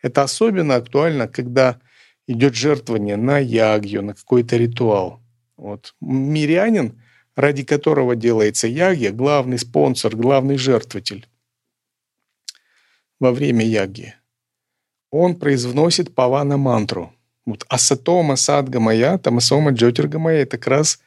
Это 0.00 0.22
особенно 0.22 0.76
актуально, 0.76 1.28
когда 1.28 1.80
идет 2.26 2.54
жертвование 2.54 3.16
на 3.16 3.38
ягью, 3.38 4.02
на 4.02 4.14
какой-то 4.14 4.56
ритуал. 4.56 5.20
Вот. 5.56 5.94
Мирянин, 6.00 7.00
ради 7.36 7.64
которого 7.64 8.16
делается 8.16 8.66
ягья, 8.66 9.12
главный 9.12 9.58
спонсор, 9.58 10.16
главный 10.16 10.56
жертвователь 10.56 11.28
во 13.20 13.32
время 13.32 13.64
ягьи, 13.64 14.14
он 15.10 15.36
произносит 15.36 16.14
павана 16.14 16.56
мантру– 16.56 17.12
вот 17.44 17.64
асатома 17.68 18.36
садга 18.36 18.80
моя, 18.80 19.18
тамасома 19.18 19.72
джотирга 19.72 20.18
моя– 20.18 20.40
это 20.42 20.58
как 20.58 20.68
раз 20.68 21.00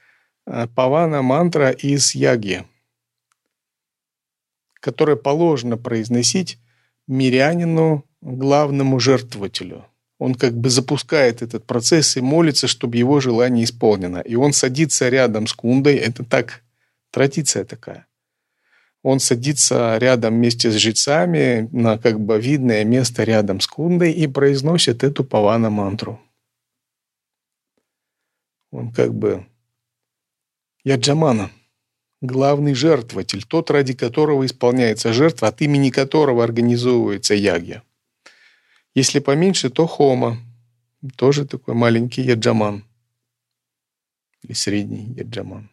э, 0.45 0.67
павана 0.75 1.21
мантра 1.21 1.71
из 1.71 2.15
яги, 2.15 2.65
которая 4.81 5.15
положено 5.15 5.77
произносить 5.77 6.57
мирянину, 7.07 8.03
главному 8.21 8.99
жертвователю. 8.99 9.85
Он 10.17 10.33
как 10.33 10.53
бы 10.57 10.69
запускает 10.69 11.41
этот 11.41 11.65
процесс 11.65 12.17
и 12.17 12.21
молится, 12.21 12.67
чтобы 12.67 12.97
его 12.97 13.19
желание 13.19 13.65
исполнено. 13.65 14.19
И 14.19 14.35
он 14.35 14.53
садится 14.53 15.09
рядом 15.09 15.45
с 15.45 15.53
кундой. 15.53 15.95
Это 15.95 16.23
так, 16.23 16.63
традиция 17.11 17.65
такая. 17.65 18.07
Он 19.03 19.19
садится 19.19 19.97
рядом 19.99 20.35
вместе 20.35 20.71
с 20.71 20.75
жрецами 20.75 21.69
на 21.71 21.97
как 21.97 22.19
бы 22.19 22.39
видное 22.39 22.83
место 22.83 23.23
рядом 23.23 23.59
с 23.59 23.67
кундой 23.67 24.11
и 24.11 24.25
произносит 24.25 25.03
эту 25.03 25.23
павана 25.23 25.69
мантру. 25.69 26.19
Он 28.71 28.91
как 28.91 29.13
бы 29.13 29.45
Яджамана, 30.83 31.51
главный 32.21 32.73
жертвователь, 32.73 33.43
тот, 33.43 33.71
ради 33.71 33.93
которого 33.93 34.45
исполняется 34.45 35.13
жертва, 35.13 35.47
от 35.47 35.61
имени 35.61 35.89
которого 35.89 36.43
организовывается 36.43 37.33
ягья. 37.33 37.83
Если 38.93 39.19
поменьше, 39.19 39.69
то 39.69 39.87
хома, 39.87 40.37
тоже 41.15 41.45
такой 41.45 41.73
маленький 41.73 42.21
яджаман 42.21 42.83
или 44.41 44.53
средний 44.53 45.13
яджаман. 45.13 45.69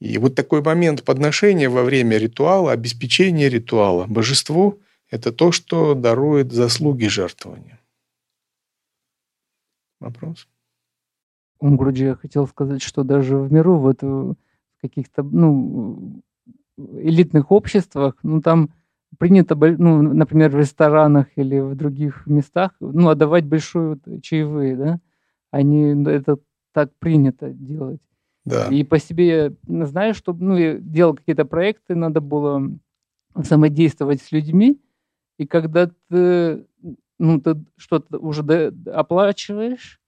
И 0.00 0.18
вот 0.18 0.34
такой 0.34 0.60
момент 0.60 1.04
подношения 1.04 1.68
во 1.68 1.82
время 1.82 2.18
ритуала, 2.18 2.72
обеспечения 2.72 3.48
ритуала 3.48 4.06
божеству– 4.06 4.80
это 5.10 5.32
то, 5.32 5.52
что 5.52 5.94
дарует 5.94 6.52
заслуги 6.52 7.06
жертвования. 7.06 7.80
Вопрос? 10.00 10.48
Унгруджи 11.60 12.04
я 12.04 12.14
хотел 12.14 12.46
сказать, 12.46 12.82
что 12.82 13.04
даже 13.04 13.36
в 13.38 13.52
миру, 13.52 13.78
вот 13.78 14.02
в 14.02 14.36
каких-то, 14.80 15.22
ну, 15.22 16.22
элитных 16.76 17.50
обществах, 17.50 18.16
ну, 18.22 18.40
там 18.40 18.70
принято, 19.18 19.54
ну, 19.54 20.02
например, 20.02 20.50
в 20.50 20.58
ресторанах 20.58 21.28
или 21.36 21.60
в 21.60 21.74
других 21.74 22.26
местах, 22.26 22.72
ну, 22.80 23.08
отдавать 23.08 23.46
большую 23.46 24.00
чаевые, 24.22 24.76
да, 24.76 25.00
они, 25.50 25.94
ну, 25.94 26.10
это 26.10 26.38
так 26.72 26.92
принято 26.98 27.50
делать. 27.50 28.00
Да. 28.44 28.66
И 28.68 28.84
по 28.84 28.98
себе 28.98 29.26
я 29.68 29.86
знаю, 29.86 30.14
что, 30.14 30.32
ну, 30.32 30.56
я 30.56 30.74
делал 30.78 31.14
какие-то 31.14 31.44
проекты, 31.44 31.94
надо 31.94 32.20
было 32.20 32.70
взаимодействовать 33.34 34.20
с 34.20 34.32
людьми, 34.32 34.80
и 35.38 35.46
когда 35.46 35.90
ты, 36.08 36.66
ну, 37.18 37.40
ты 37.40 37.64
что-то 37.76 38.18
уже 38.18 38.42
оплачиваешь, 38.86 40.00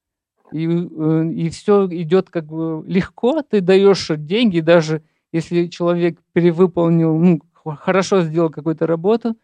и, 0.53 0.67
э, 0.67 1.31
и 1.33 1.51
все 1.51 1.87
идет 1.87 2.31
как 2.31 2.47
бы 2.47 2.85
легко, 2.87 3.43
ты 3.43 3.61
даешь 3.61 4.09
деньги, 4.17 4.61
даже 4.61 5.03
если 5.33 5.67
человек 5.67 6.19
перевыполнил, 6.33 7.17
ну, 7.17 7.41
хорошо 7.65 8.23
сделал 8.23 8.51
какую-то 8.51 8.87
работу, 8.87 9.37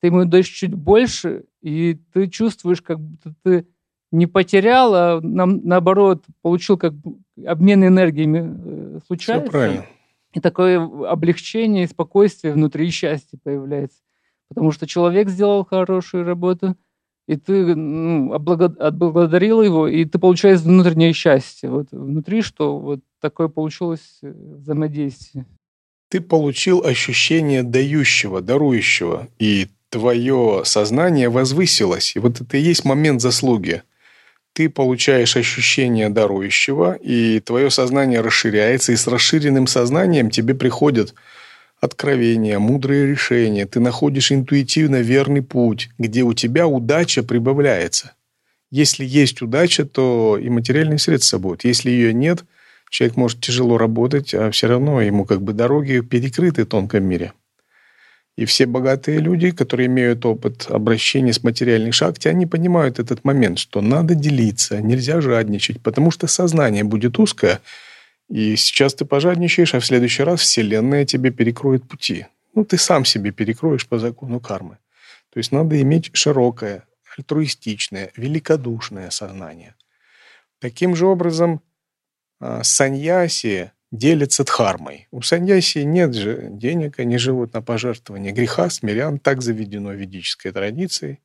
ты 0.00 0.08
ему 0.08 0.24
даешь 0.24 0.48
чуть 0.48 0.74
больше, 0.74 1.44
и 1.62 1.98
ты 2.12 2.28
чувствуешь, 2.28 2.82
как 2.82 3.00
будто 3.00 3.34
ты 3.42 3.66
не 4.10 4.26
потерял, 4.26 4.94
а 4.94 5.20
нам, 5.20 5.60
наоборот 5.64 6.24
получил 6.42 6.78
как 6.78 6.94
обмен 7.46 7.84
энергиями 7.84 8.56
э, 8.64 9.00
случается. 9.06 9.44
Все 9.44 9.50
правильно. 9.50 9.86
И 10.34 10.40
такое 10.40 10.78
облегчение 11.08 11.84
и 11.84 11.88
спокойствие 11.88 12.52
внутри 12.52 12.90
счастья 12.90 13.38
появляется. 13.42 13.98
Потому 14.48 14.72
что 14.72 14.86
человек 14.86 15.28
сделал 15.28 15.64
хорошую 15.64 16.24
работу, 16.24 16.76
и 17.28 17.36
ты 17.36 17.74
ну, 17.74 18.32
отблагодарил 18.32 19.62
его, 19.62 19.86
и 19.86 20.06
ты 20.06 20.18
получаешь 20.18 20.60
внутреннее 20.60 21.12
счастье. 21.12 21.68
Вот 21.68 21.88
внутри, 21.92 22.40
что 22.40 22.78
вот 22.78 23.00
такое 23.20 23.48
получилось 23.48 24.18
э, 24.22 24.32
взаимодействие. 24.32 25.44
Ты 26.10 26.22
получил 26.22 26.82
ощущение 26.82 27.62
дающего, 27.62 28.40
дарующего, 28.40 29.28
и 29.38 29.68
твое 29.90 30.62
сознание 30.64 31.28
возвысилось. 31.28 32.16
И 32.16 32.18
вот 32.18 32.40
это 32.40 32.56
и 32.56 32.62
есть 32.62 32.86
момент 32.86 33.20
заслуги. 33.20 33.82
Ты 34.54 34.70
получаешь 34.70 35.36
ощущение 35.36 36.08
дарующего, 36.08 36.94
и 36.94 37.40
твое 37.40 37.68
сознание 37.68 38.22
расширяется, 38.22 38.92
и 38.92 38.96
с 38.96 39.06
расширенным 39.06 39.66
сознанием 39.66 40.30
тебе 40.30 40.54
приходят 40.54 41.12
откровения, 41.80 42.58
мудрые 42.58 43.06
решения. 43.06 43.66
Ты 43.66 43.80
находишь 43.80 44.32
интуитивно 44.32 45.00
верный 45.00 45.42
путь, 45.42 45.90
где 45.98 46.22
у 46.22 46.32
тебя 46.34 46.66
удача 46.66 47.22
прибавляется. 47.22 48.12
Если 48.70 49.04
есть 49.04 49.40
удача, 49.40 49.84
то 49.84 50.38
и 50.40 50.48
материальные 50.50 50.98
средства 50.98 51.38
будут. 51.38 51.64
Если 51.64 51.90
ее 51.90 52.12
нет, 52.12 52.44
человек 52.90 53.16
может 53.16 53.40
тяжело 53.40 53.78
работать, 53.78 54.34
а 54.34 54.50
все 54.50 54.66
равно 54.66 55.00
ему 55.00 55.24
как 55.24 55.40
бы 55.42 55.52
дороги 55.52 56.00
перекрыты 56.00 56.64
в 56.64 56.68
тонком 56.68 57.04
мире. 57.04 57.32
И 58.36 58.44
все 58.44 58.66
богатые 58.66 59.18
люди, 59.18 59.50
которые 59.50 59.86
имеют 59.86 60.24
опыт 60.24 60.66
обращения 60.68 61.32
с 61.32 61.42
материальной 61.42 61.90
шахте, 61.90 62.30
они 62.30 62.46
понимают 62.46 63.00
этот 63.00 63.24
момент, 63.24 63.58
что 63.58 63.80
надо 63.80 64.14
делиться, 64.14 64.80
нельзя 64.80 65.20
жадничать, 65.20 65.80
потому 65.80 66.12
что 66.12 66.28
сознание 66.28 66.84
будет 66.84 67.18
узкое, 67.18 67.60
и 68.28 68.56
сейчас 68.56 68.94
ты 68.94 69.04
пожадничаешь, 69.04 69.74
а 69.74 69.80
в 69.80 69.86
следующий 69.86 70.22
раз 70.22 70.40
Вселенная 70.40 71.04
тебе 71.04 71.30
перекроет 71.30 71.88
пути. 71.88 72.26
Ну, 72.54 72.64
ты 72.64 72.76
сам 72.76 73.04
себе 73.04 73.30
перекроешь 73.30 73.86
по 73.86 73.98
закону 73.98 74.40
кармы. 74.40 74.78
То 75.30 75.38
есть 75.38 75.52
надо 75.52 75.80
иметь 75.80 76.10
широкое, 76.12 76.84
альтруистичное, 77.16 78.10
великодушное 78.16 79.10
сознание. 79.10 79.74
Таким 80.58 80.94
же 80.96 81.06
образом, 81.06 81.62
а, 82.40 82.62
саньяси 82.62 83.72
делится 83.90 84.44
дхармой. 84.44 85.08
У 85.10 85.22
саньяси 85.22 85.78
нет 85.78 86.14
же 86.14 86.48
денег, 86.50 86.98
они 86.98 87.16
живут 87.16 87.54
на 87.54 87.62
пожертвование 87.62 88.32
греха, 88.32 88.68
смирян, 88.68 89.18
так 89.18 89.40
заведено 89.40 89.92
ведической 89.92 90.52
традицией. 90.52 91.20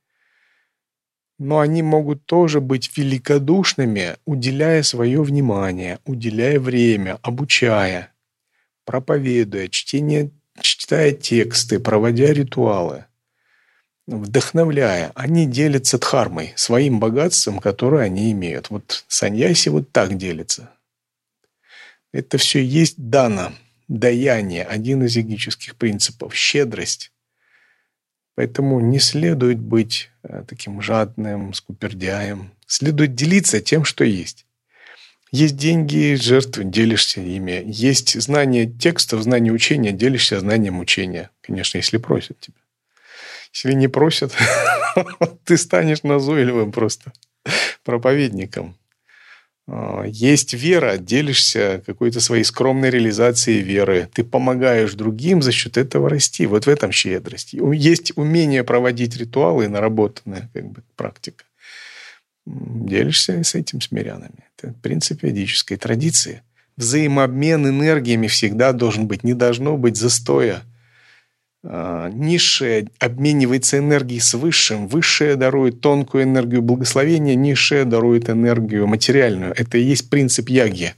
Но 1.44 1.60
они 1.60 1.82
могут 1.82 2.24
тоже 2.24 2.62
быть 2.62 2.90
великодушными, 2.96 4.16
уделяя 4.24 4.82
свое 4.82 5.22
внимание, 5.22 5.98
уделяя 6.06 6.58
время, 6.58 7.18
обучая, 7.20 8.14
проповедуя, 8.86 9.68
чтение, 9.68 10.30
читая 10.58 11.12
тексты, 11.12 11.80
проводя 11.80 12.32
ритуалы, 12.32 13.04
вдохновляя. 14.06 15.12
Они 15.14 15.44
делятся 15.44 15.98
дхармой, 15.98 16.54
своим 16.56 16.98
богатством, 16.98 17.58
которое 17.58 18.04
они 18.04 18.32
имеют. 18.32 18.70
Вот 18.70 19.04
саньяси 19.08 19.68
вот 19.68 19.92
так 19.92 20.16
делится. 20.16 20.70
Это 22.10 22.38
все 22.38 22.64
есть 22.64 22.94
дано, 22.96 23.52
даяние, 23.86 24.64
один 24.64 25.04
из 25.04 25.14
егических 25.14 25.76
принципов, 25.76 26.34
щедрость. 26.34 27.12
Поэтому 28.34 28.80
не 28.80 28.98
следует 28.98 29.58
быть 29.60 30.10
э, 30.22 30.44
таким 30.48 30.80
жадным, 30.80 31.54
скупердяем. 31.54 32.50
Следует 32.66 33.14
делиться 33.14 33.60
тем, 33.60 33.84
что 33.84 34.04
есть. 34.04 34.46
Есть 35.30 35.56
деньги, 35.56 36.14
жертвы, 36.14 36.64
делишься 36.64 37.20
ими. 37.20 37.62
Есть 37.66 38.20
знание 38.20 38.66
текстов, 38.66 39.22
знание 39.22 39.52
учения, 39.52 39.92
делишься 39.92 40.40
знанием 40.40 40.78
учения. 40.78 41.30
Конечно, 41.40 41.78
если 41.78 41.98
просят 41.98 42.38
тебя. 42.40 42.56
Если 43.52 43.72
не 43.72 43.88
просят, 43.88 44.32
ты 45.44 45.56
станешь 45.56 46.02
назойливым 46.02 46.72
просто 46.72 47.12
проповедником. 47.84 48.76
А, 49.66 50.04
есть 50.04 50.52
вера, 50.52 50.98
делишься 50.98 51.82
какой-то 51.86 52.20
своей 52.20 52.44
скромной 52.44 52.90
реализацией 52.90 53.62
веры. 53.62 54.08
Ты 54.12 54.24
помогаешь 54.24 54.94
другим 54.94 55.42
за 55.42 55.52
счет 55.52 55.76
этого 55.76 56.08
расти. 56.08 56.46
Вот 56.46 56.66
в 56.66 56.68
этом 56.68 56.92
щедрость. 56.92 57.54
Есть 57.54 58.12
умение 58.16 58.64
проводить 58.64 59.16
ритуалы, 59.16 59.68
наработанная 59.68 60.50
как 60.52 60.70
бы, 60.70 60.82
практика. 60.96 61.44
Делишься 62.46 63.42
с 63.42 63.54
этим 63.54 63.80
с 63.80 63.90
мирянами. 63.90 64.44
Это 64.58 64.74
принцип 64.82 65.22
ведической 65.22 65.78
традиции. 65.78 66.42
Взаимообмен 66.76 67.66
энергиями 67.66 68.26
всегда 68.26 68.72
должен 68.72 69.06
быть. 69.06 69.24
Не 69.24 69.34
должно 69.34 69.76
быть 69.76 69.96
застоя– 69.96 70.62
низшее 71.64 72.88
обменивается 72.98 73.78
энергией 73.78 74.20
с 74.20 74.34
высшим, 74.34 74.86
высшее 74.86 75.36
дарует 75.36 75.80
тонкую 75.80 76.24
энергию 76.24 76.60
благословения, 76.60 77.34
низшее 77.34 77.84
дарует 77.84 78.28
энергию 78.28 78.86
материальную. 78.86 79.54
Это 79.56 79.78
и 79.78 79.82
есть 79.82 80.10
принцип 80.10 80.50
яги. 80.50 80.94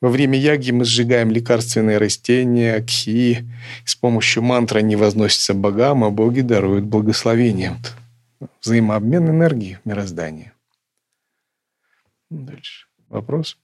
Во 0.00 0.08
время 0.08 0.38
яги 0.38 0.70
мы 0.70 0.84
сжигаем 0.86 1.30
лекарственные 1.30 1.98
растения, 1.98 2.80
кхи. 2.80 3.44
С 3.84 3.94
помощью 3.94 4.42
мантры 4.42 4.78
они 4.78 4.96
возносятся 4.96 5.52
богам, 5.52 6.02
а 6.02 6.10
боги 6.10 6.40
даруют 6.40 6.86
благословение. 6.86 7.76
Взаимообмен 8.62 9.28
энергии 9.28 9.78
в 9.84 9.88
мироздании. 9.88 10.52
Дальше. 12.30 12.86
Вопрос? 13.10 13.58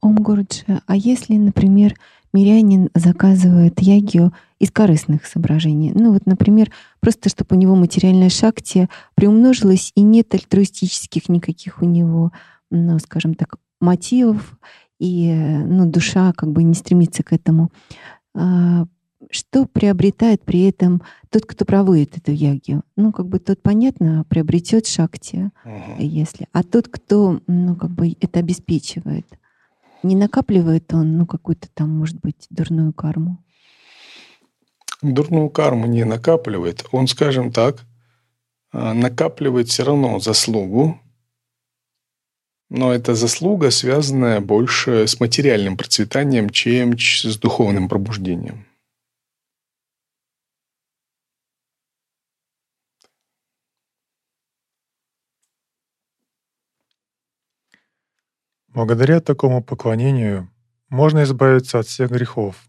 Ом 0.00 0.14
Гурджи, 0.16 0.64
а 0.86 0.94
если, 0.94 1.34
например, 1.34 1.94
мирянин 2.32 2.90
заказывает 2.94 3.80
ягию 3.80 4.32
из 4.58 4.70
корыстных 4.70 5.26
соображений. 5.26 5.92
Ну 5.94 6.12
вот, 6.12 6.26
например, 6.26 6.70
просто 7.00 7.28
чтобы 7.28 7.56
у 7.56 7.58
него 7.58 7.74
материальная 7.74 8.28
шакти 8.28 8.88
приумножилась, 9.14 9.92
и 9.94 10.02
нет 10.02 10.34
альтруистических 10.34 11.28
никаких 11.28 11.82
у 11.82 11.84
него, 11.84 12.32
ну, 12.70 12.98
скажем 12.98 13.34
так, 13.34 13.56
мотивов, 13.80 14.58
и 14.98 15.32
ну, 15.32 15.88
душа 15.88 16.32
как 16.32 16.50
бы 16.50 16.62
не 16.64 16.74
стремится 16.74 17.22
к 17.22 17.32
этому. 17.32 17.70
А, 18.34 18.86
что 19.30 19.66
приобретает 19.66 20.42
при 20.42 20.62
этом 20.62 21.02
тот, 21.30 21.46
кто 21.46 21.64
проводит 21.64 22.16
эту 22.16 22.32
ягию? 22.32 22.82
Ну, 22.96 23.12
как 23.12 23.28
бы 23.28 23.38
тот, 23.38 23.62
понятно, 23.62 24.24
приобретет 24.28 24.86
шакти, 24.86 25.50
uh-huh. 25.64 26.02
если. 26.04 26.48
А 26.52 26.64
тот, 26.64 26.88
кто, 26.88 27.40
ну, 27.46 27.76
как 27.76 27.90
бы 27.90 28.16
это 28.20 28.40
обеспечивает— 28.40 29.26
не 30.02 30.16
накапливает 30.16 30.92
он, 30.94 31.16
ну, 31.16 31.26
какую-то 31.26 31.68
там, 31.74 31.90
может 31.90 32.20
быть, 32.20 32.46
дурную 32.50 32.92
карму? 32.92 33.38
Дурную 35.02 35.48
карму 35.50 35.86
не 35.86 36.04
накапливает. 36.04 36.84
Он, 36.90 37.06
скажем 37.06 37.52
так, 37.52 37.84
а, 38.72 38.94
накапливает 38.94 39.68
все 39.68 39.84
равно 39.84 40.18
заслугу, 40.18 41.00
но 42.70 42.92
эта 42.92 43.14
заслуга, 43.14 43.70
связанная 43.70 44.40
больше 44.40 45.06
с 45.06 45.20
материальным 45.20 45.76
процветанием, 45.76 46.50
чем 46.50 46.98
с 46.98 47.38
духовным 47.38 47.88
пробуждением. 47.88 48.66
Благодаря 58.68 59.20
такому 59.20 59.62
поклонению 59.62 60.50
можно 60.88 61.22
избавиться 61.22 61.78
от 61.78 61.86
всех 61.86 62.10
грехов. 62.10 62.68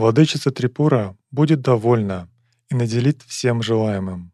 Владычица 0.00 0.50
Трипура 0.50 1.14
будет 1.30 1.60
довольна 1.60 2.30
и 2.70 2.74
наделит 2.74 3.20
всем 3.20 3.62
желаемым. 3.62 4.32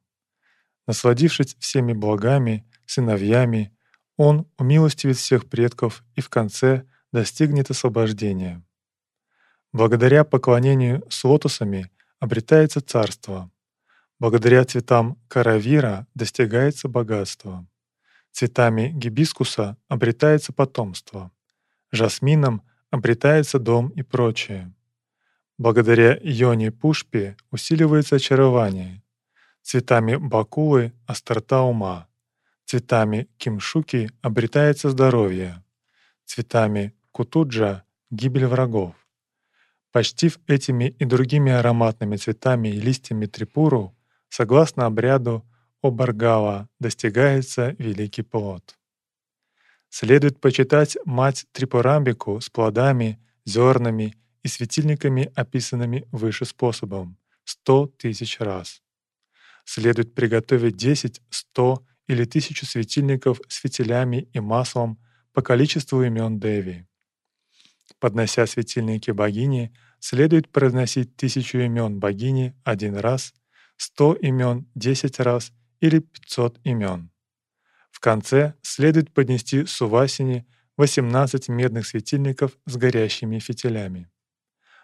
Насладившись 0.87 1.57
всеми 1.59 1.93
благами, 1.93 2.65
сыновьями, 2.87 3.77
он 4.17 4.47
умилостивит 4.59 5.17
всех 5.17 5.49
предков 5.49 6.05
и 6.15 6.21
в 6.21 6.29
конце 6.29 6.85
достигнет 7.11 7.69
освобождения. 7.69 8.63
Благодаря 9.73 10.23
поклонению 10.23 11.05
с 11.11 11.25
лотосами 11.25 11.91
обретается 12.21 12.81
царство. 12.81 13.51
Благодаря 14.21 14.65
цветам 14.65 15.21
каравира 15.27 16.07
достигается 16.15 16.87
богатство. 16.87 17.67
Цветами 18.31 18.93
гибискуса 18.95 19.77
обретается 19.89 20.53
потомство, 20.53 21.33
жасмином 21.91 22.63
обретается 22.93 23.59
дом 23.59 23.89
и 23.89 24.03
прочее. 24.03 24.73
Благодаря 25.59 26.19
ионе 26.23 26.71
пушпи 26.71 27.35
усиливается 27.51 28.17
очарование, 28.17 29.03
цветами 29.63 30.17
бакулы— 30.17 30.93
острота 31.07 31.63
ума, 31.63 32.09
цветами 32.67 33.29
кимшуки 33.39 34.11
обретается 34.21 34.91
здоровье, 34.91 35.65
цветами 36.27 36.93
кутуджа— 37.11 37.85
гибель 38.11 38.45
врагов. 38.47 38.95
Почтив 39.93 40.39
этими 40.47 40.95
и 40.99 41.07
другими 41.07 41.53
ароматными 41.53 42.17
цветами 42.17 42.69
и 42.69 42.79
листьями 42.79 43.25
трипуру, 43.25 43.97
согласно 44.29 44.85
обряду 44.85 45.43
Обаргава 45.83 46.69
достигается 46.81 47.77
великий 47.79 48.23
плод. 48.23 48.77
следует 49.89 50.39
почитать 50.39 50.99
мать 51.07 51.47
Трипурамбику 51.53 52.41
с 52.41 52.51
плодами, 52.51 53.19
зернами 53.47 54.17
и 54.47 54.49
светильниками, 54.49 55.33
описанными 55.35 56.07
выше 56.13 56.45
способом, 56.45 57.19
сто 57.45 57.89
тысяч 57.89 58.39
раз. 58.39 58.81
Следует 59.65 60.15
приготовить 60.15 60.77
10, 60.77 61.21
100 61.31 61.85
или 62.07 62.25
тысячу 62.25 62.65
светильников 62.65 63.41
с 63.49 63.57
фитилями 63.57 64.29
и 64.33 64.39
маслом 64.39 65.01
по 65.33 65.43
количеству 65.43 66.01
имен 66.05 66.39
Деви. 66.39 66.87
Поднося 67.99 68.47
светильники 68.47 69.11
богини, 69.11 69.75
следует 69.99 70.49
произносить 70.49 71.17
тысячу 71.17 71.59
имен 71.59 71.99
богини 71.99 72.55
один 72.63 72.97
раз, 72.97 73.35
сто 73.77 74.15
имен 74.15 74.69
десять 74.77 75.19
раз 75.19 75.53
или 75.81 75.99
пятьсот 75.99 76.61
имен. 76.63 77.11
В 77.91 77.99
конце 77.99 78.55
следует 78.63 79.13
поднести 79.13 79.67
сувасине 79.67 80.47
18 80.77 81.49
медных 81.49 81.85
светильников 81.85 82.57
с 82.67 82.77
горящими 82.77 83.41
фитилями. 83.41 84.09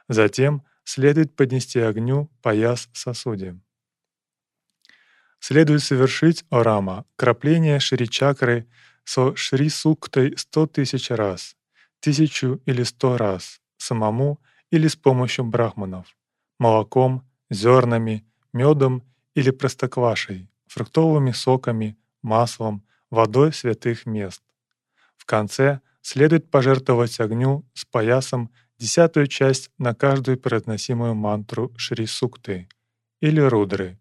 Затем 0.09 0.65
следует 0.85 1.35
поднести 1.37 1.81
огню 1.81 2.31
пояс 2.43 2.89
сосуде. 2.93 3.59
Следует 5.39 5.83
совершить 5.83 6.45
орама, 6.51 7.05
крапление 7.17 7.81
шри-чакры 7.81 8.69
со 9.05 9.35
шри-суктой 9.35 10.37
сто 10.37 10.67
тысяч 10.67 11.11
раз, 11.11 11.57
тысячу 12.01 12.61
или 12.65 12.85
сто 12.85 13.17
раз, 13.17 13.61
самому 13.77 14.41
или 14.71 14.87
с 14.87 14.97
помощью 14.97 15.45
брахманов, 15.45 16.17
молоком, 16.59 17.29
зернами, 17.51 18.25
медом 18.53 19.03
или 19.35 19.51
простоквашей, 19.51 20.49
фруктовыми 20.67 21.33
соками, 21.33 21.99
маслом, 22.23 22.85
водой 23.11 23.53
святых 23.53 24.07
мест. 24.07 24.43
В 25.17 25.25
конце 25.25 25.81
следует 26.01 26.51
пожертвовать 26.51 27.21
огню 27.21 27.65
с 27.75 27.85
поясом 27.85 28.51
десятую 28.83 29.29
часть 29.29 29.71
на 29.79 29.95
каждую 29.95 30.39
произносимую 30.39 31.15
мантру 31.15 31.73
Шри 31.77 32.05
Сукты 32.05 32.69
или 33.21 33.41
Рудры, 33.41 33.97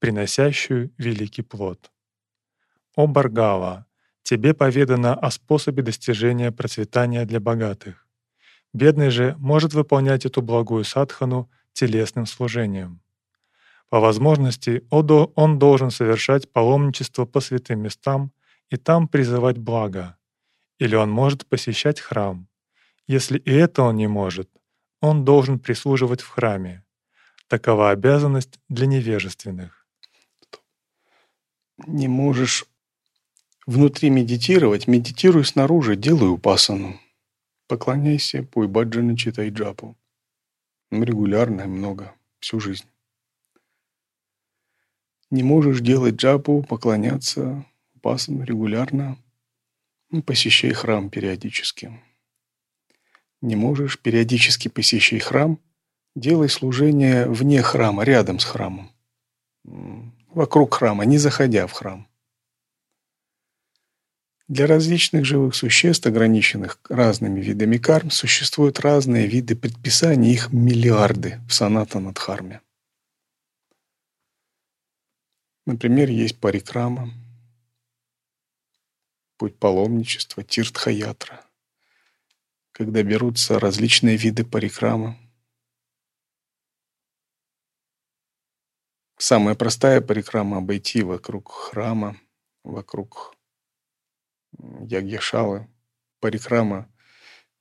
приносящую 0.00 0.90
великий 0.98 1.42
плод. 1.42 1.92
О 2.96 3.06
Баргава, 3.06 3.86
тебе 4.24 4.52
поведано 4.52 5.14
о 5.14 5.30
способе 5.30 5.84
достижения 5.84 6.50
процветания 6.50 7.24
для 7.24 7.38
богатых. 7.38 8.04
Бедный 8.72 9.10
же 9.10 9.36
может 9.38 9.74
выполнять 9.74 10.26
эту 10.26 10.42
благую 10.42 10.82
садхану 10.82 11.48
телесным 11.72 12.26
служением. 12.26 13.00
По 13.90 14.00
возможности 14.00 14.82
он 14.90 15.60
должен 15.60 15.92
совершать 15.92 16.50
паломничество 16.50 17.26
по 17.26 17.38
святым 17.38 17.78
местам 17.78 18.32
и 18.70 18.76
там 18.76 19.06
призывать 19.06 19.58
благо. 19.58 20.16
Или 20.80 20.96
он 20.96 21.10
может 21.10 21.46
посещать 21.46 22.00
храм. 22.00 22.48
Если 23.06 23.38
и 23.38 23.52
это 23.52 23.82
он 23.82 23.96
не 23.96 24.08
может, 24.08 24.50
он 25.00 25.24
должен 25.24 25.58
прислуживать 25.58 26.20
в 26.20 26.28
храме. 26.28 26.84
Такова 27.46 27.90
обязанность 27.90 28.58
для 28.68 28.86
невежественных. 28.86 29.86
Не 31.86 32.08
можешь 32.08 32.66
внутри 33.66 34.10
медитировать, 34.10 34.88
медитируй 34.88 35.44
снаружи, 35.44 35.94
делай 35.94 36.28
упасану. 36.28 36.98
Поклоняйся, 37.68 38.42
пой 38.42 38.66
баджаны, 38.66 39.16
читай 39.16 39.50
джапу. 39.50 39.96
Регулярно 40.90 41.62
и 41.62 41.66
много, 41.66 42.14
всю 42.40 42.58
жизнь. 42.58 42.86
Не 45.30 45.42
можешь 45.42 45.80
делать 45.80 46.14
джапу, 46.16 46.62
поклоняться, 46.62 47.64
упасану 47.94 48.44
регулярно, 48.44 49.18
ну, 50.10 50.22
посещай 50.22 50.72
храм 50.72 51.10
периодически. 51.10 52.00
Не 53.46 53.54
можешь, 53.54 54.00
периодически 54.00 54.66
посещай 54.66 55.20
храм, 55.20 55.60
делай 56.16 56.48
служение 56.48 57.28
вне 57.28 57.62
храма, 57.62 58.02
рядом 58.02 58.40
с 58.40 58.44
храмом. 58.44 58.90
Вокруг 59.62 60.74
храма, 60.74 61.04
не 61.04 61.16
заходя 61.18 61.68
в 61.68 61.72
храм. 61.72 62.08
Для 64.48 64.66
различных 64.66 65.24
живых 65.24 65.54
существ, 65.54 66.08
ограниченных 66.08 66.80
разными 66.88 67.40
видами 67.40 67.76
карм, 67.76 68.10
существуют 68.10 68.80
разные 68.80 69.28
виды 69.28 69.54
предписаний, 69.54 70.32
их 70.32 70.52
миллиарды 70.52 71.38
в 71.48 71.54
санатанадхарме. 71.54 72.62
Например, 75.66 76.10
есть 76.10 76.40
парикрама, 76.40 77.12
путь 79.36 79.56
паломничества, 79.56 80.42
тиртхаятра, 80.42 81.45
когда 82.76 83.02
берутся 83.02 83.58
различные 83.58 84.18
виды 84.18 84.44
парикрама. 84.44 85.16
Самая 89.16 89.54
простая 89.54 90.02
парикрама— 90.02 90.58
обойти 90.58 91.02
вокруг 91.02 91.50
храма, 91.50 92.18
вокруг 92.64 93.34
Ягьяшалы. 94.58 95.68
Парикрама 96.20 96.92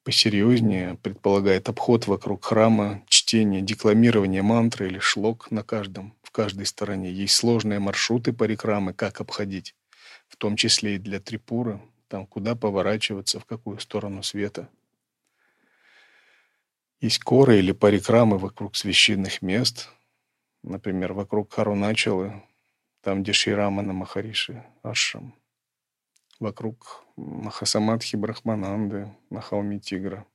посерьезнее 0.04 0.96
предполагает 0.96 1.70
обход 1.70 2.08
вокруг 2.08 2.44
храма, 2.44 3.06
чтение, 3.08 3.62
декламирование 3.62 4.42
мантры 4.42 4.88
или 4.88 5.00
шлок 5.00 5.50
на 5.50 5.64
каждом, 5.64 6.14
в 6.24 6.32
каждой 6.32 6.66
стороне. 6.66 7.10
Есть 7.10 7.36
сложные 7.36 7.80
маршруты 7.80 8.34
парикрамы, 8.34 8.94
как 8.94 9.22
обходить, 9.22 9.76
в 10.28 10.36
том 10.36 10.58
числе 10.58 10.96
и 10.96 11.00
для 11.00 11.22
трипуры, 11.22 11.80
там 12.10 12.28
куда 12.28 12.56
поворачиваться, 12.56 13.40
в 13.40 13.46
какую 13.46 13.80
сторону 13.80 14.22
света. 14.22 14.70
Есть 17.02 17.20
коры 17.20 17.60
или 17.60 17.72
парикрамы 17.72 18.38
вокруг 18.38 18.76
священных 18.76 19.42
мест, 19.42 19.90
например, 20.64 21.14
вокруг 21.14 21.54
Харуначалы, 21.54 22.44
там, 23.02 23.24
где 23.24 23.34
Ширамана 23.34 23.94
Махариши, 23.94 24.66
Ашрам– 24.82 25.36
вокруг 26.40 27.04
Махасамадхи 27.16 28.16
Брахмананды 28.16 29.16
на 29.30 29.42
холме 29.42 29.80
Тигра, 29.80 30.26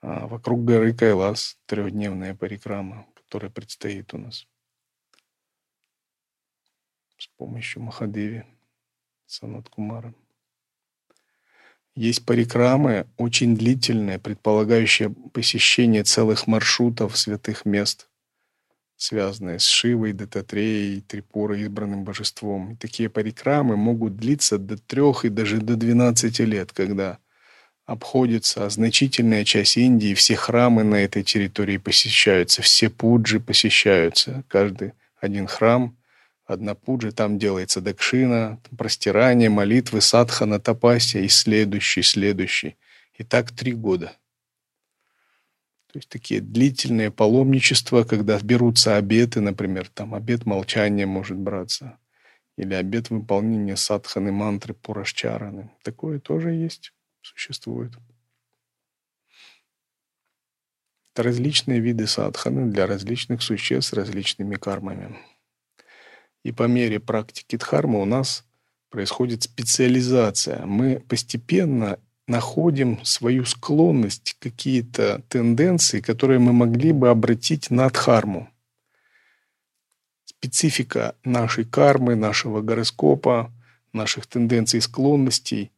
а 0.00 0.26
вокруг 0.26 0.64
горы 0.64 0.94
Кайлас 0.94 1.58
трехдневная 1.66 2.34
парикрама, 2.34 3.06
которая 3.14 3.50
предстоит 3.50 4.12
у 4.14 4.18
нас 4.18 4.46
с 7.18 7.26
помощью 7.36 7.82
Махадеви 7.82 8.44
Санат 9.26 9.68
Кумара. 9.68 10.14
Есть 11.94 12.24
парикрамы 12.24 13.06
очень 13.16 13.56
длительные, 13.56 14.18
предполагающие 14.18 15.10
посещение 15.10 16.04
целых 16.04 16.46
маршрутов 16.46 17.16
святых 17.16 17.64
мест– 17.64 18.08
связанные 19.02 19.58
с 19.58 19.66
Шивой, 19.66 20.12
Дататреей, 20.12 21.00
Трипурой, 21.00 21.62
избранным 21.62 22.04
божеством. 22.04 22.72
И 22.72 22.76
такие 22.76 23.10
парикрамы 23.10 23.76
могут 23.76 24.16
длиться 24.16 24.58
до 24.58 24.76
трех 24.76 25.24
и 25.24 25.28
даже 25.28 25.58
до 25.58 25.76
двенадцати 25.76 26.42
лет, 26.42 26.72
когда 26.72 27.18
обходится 27.84 28.68
значительная 28.70 29.44
часть 29.44 29.76
Индии, 29.76 30.14
все 30.14 30.36
храмы 30.36 30.84
на 30.84 30.96
этой 30.96 31.24
территории 31.24 31.78
посещаются, 31.78 32.62
все 32.62 32.88
пуджи 32.88 33.40
посещаются. 33.40 34.44
Каждый 34.46 34.92
один 35.20 35.48
храм, 35.48 35.96
одна 36.52 36.74
пуджа, 36.74 37.10
там 37.10 37.38
делается 37.38 37.80
дакшина, 37.80 38.60
простирание, 38.76 39.50
молитвы, 39.50 40.00
садхана, 40.00 40.60
тапасия 40.60 41.22
и 41.22 41.28
следующий, 41.28 42.02
следующий. 42.02 42.76
И 43.14 43.24
так 43.24 43.50
три 43.50 43.72
года– 43.72 44.12
то 45.92 45.98
есть 45.98 46.08
такие 46.08 46.40
длительные 46.40 47.10
паломничества, 47.10 48.04
когда 48.04 48.38
берутся 48.38 48.96
обеты, 48.96 49.42
например, 49.42 49.90
там 49.90 50.14
обет 50.14 50.46
молчания 50.46 51.04
может 51.04 51.36
браться, 51.36 51.98
или 52.56 52.72
обет 52.72 53.10
выполнения 53.10 53.76
садханы, 53.76 54.32
мантры, 54.32 54.72
пурашчараны. 54.72 55.70
Такое 55.82 56.18
тоже 56.18 56.52
есть, 56.52 56.94
существует. 57.20 57.92
Это 61.12 61.24
различные 61.24 61.80
виды 61.80 62.06
садханы 62.06 62.72
для 62.72 62.86
различных 62.86 63.42
существ 63.42 63.90
с 63.90 63.92
различными 63.92 64.54
кармами. 64.54 65.18
И 66.44 66.52
по 66.52 66.64
мере 66.64 66.98
практики 67.00 67.56
дхармы 67.56 68.00
у 68.00 68.04
нас 68.04 68.44
происходит 68.90 69.42
специализация. 69.42 70.66
Мы 70.66 71.00
постепенно 71.08 71.98
находим 72.26 73.04
свою 73.04 73.44
склонность, 73.44 74.36
какие-то 74.38 75.22
тенденции, 75.28 76.00
которые 76.00 76.38
мы 76.38 76.52
могли 76.52 76.92
бы 76.92 77.08
обратить 77.08 77.70
на 77.70 77.88
дхарму. 77.88 78.48
Специфика 80.24 81.14
нашей 81.24 81.64
кармы, 81.64 82.16
нашего 82.16 82.60
гороскопа, 82.60 83.52
наших 83.92 84.26
тенденций 84.26 84.78
и 84.78 84.80
склонностей, 84.80 85.70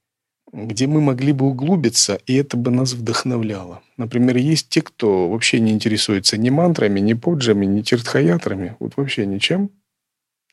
где 0.53 0.87
мы 0.87 1.01
могли 1.01 1.33
бы 1.33 1.47
углубиться, 1.47 2.21
и 2.27 2.35
это 2.35 2.57
бы 2.57 2.71
нас 2.71 2.93
вдохновляло. 2.93 3.83
Например, 3.97 4.37
есть 4.37 4.69
те, 4.69 4.83
кто 4.83 5.29
вообще 5.29 5.61
не 5.61 5.73
интересуется 5.73 6.37
ни 6.37 6.51
мантрами, 6.51 7.01
ни 7.01 7.15
поджами, 7.15 7.67
ни 7.67 7.83
тиртхаятрами, 7.83 8.77
вот 8.79 8.97
вообще 8.97 9.27
ничем. 9.27 9.71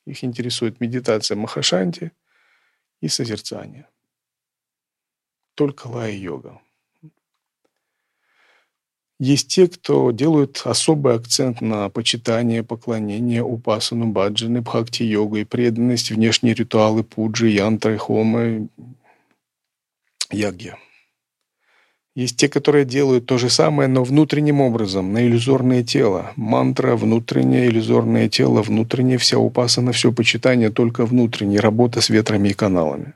Их 0.06 0.24
интересует 0.24 0.80
медитация 0.82 1.38
Махашанти 1.38 2.12
и 3.02 3.08
созерцание. 3.08 3.88
только 5.56 5.88
лая-йога. 5.88 6.60
Есть 9.20 9.50
те, 9.50 9.68
кто 9.68 10.10
делают 10.10 10.64
особый 10.66 11.14
акцент 11.14 11.62
на 11.62 11.90
почитание, 11.90 12.64
поклонение, 12.64 13.44
упасану, 13.44 14.08
баджаны, 14.08 14.62
бхакти-йогу 14.62 15.36
и 15.38 15.44
преданность, 15.44 16.10
внешние 16.10 16.56
ритуалы 16.56 17.04
пуджи, 17.04 17.50
янтры, 17.50 18.00
хомы, 18.00 18.70
ягья. 20.32 20.80
Есть 22.14 22.36
те, 22.36 22.50
которые 22.50 22.84
делают 22.84 23.26
то 23.26 23.38
же 23.38 23.50
самое, 23.50 23.88
но 23.88 24.04
внутренним 24.04 24.60
образом, 24.60 25.14
на 25.14 25.26
иллюзорное 25.26 25.82
тело. 25.82 26.34
Мантра, 26.36 26.98
внутреннее 26.98 27.68
иллюзорное 27.68 28.28
тело, 28.28 28.62
внутреннее 28.62 29.18
вся 29.18 29.38
упасана, 29.38 29.94
все 29.94 30.12
почитание 30.12 30.72
только 30.72 31.06
внутреннее, 31.06 31.62
работа 31.62 32.02
с 32.02 32.10
ветрами 32.10 32.50
и 32.50 32.54
каналами. 32.54 33.14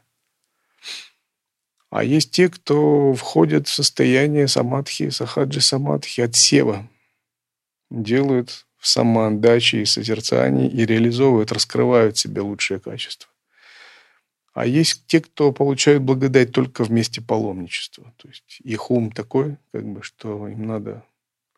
А 1.90 2.04
есть 2.04 2.32
те, 2.32 2.48
кто 2.48 3.14
входят 3.14 3.68
в 3.68 3.74
состояние 3.74 4.48
самадхи, 4.48 5.10
сахаджи 5.10 5.60
самадхи, 5.60 6.22
отсева, 6.22 6.88
делают 7.90 8.66
в 8.78 8.88
самоотдаче 8.88 9.82
и 9.82 9.86
созерцании 9.86 10.70
и 10.70 10.86
реализовывают, 10.86 11.52
раскрывают 11.52 12.18
себе 12.18 12.42
лучшие 12.42 12.80
качества. 12.80 13.30
А 14.56 14.66
есть 14.66 15.06
те, 15.06 15.20
кто 15.20 15.52
получают 15.52 16.02
благодать 16.02 16.54
только 16.54 16.86
в 16.86 16.90
месте 16.90 17.22
паломничества. 17.22 18.14
То 18.16 18.30
есть 18.30 18.62
их 18.64 18.90
ум 18.90 19.12
такой, 19.12 19.58
как 19.74 19.86
бы, 19.86 20.02
что 20.02 20.48
им 20.48 20.66
надо 20.66 21.04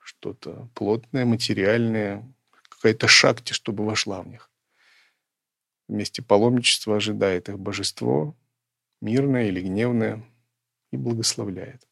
что-то 0.02 0.68
плотное, 0.74 1.24
материальное, 1.24 2.28
какая-то 2.68 3.08
шакти, 3.08 3.54
чтобы 3.54 3.86
вошла 3.86 4.24
в 4.24 4.28
них. 4.28 4.50
В 5.88 5.94
месте 5.94 6.24
паломничества 6.24 6.96
ожидает 6.96 7.50
их 7.50 7.60
божество, 7.60 8.36
мирное 9.00 9.50
или 9.50 9.62
гневное, 9.62 10.24
и 10.92 10.98
благословляет. 10.98 11.88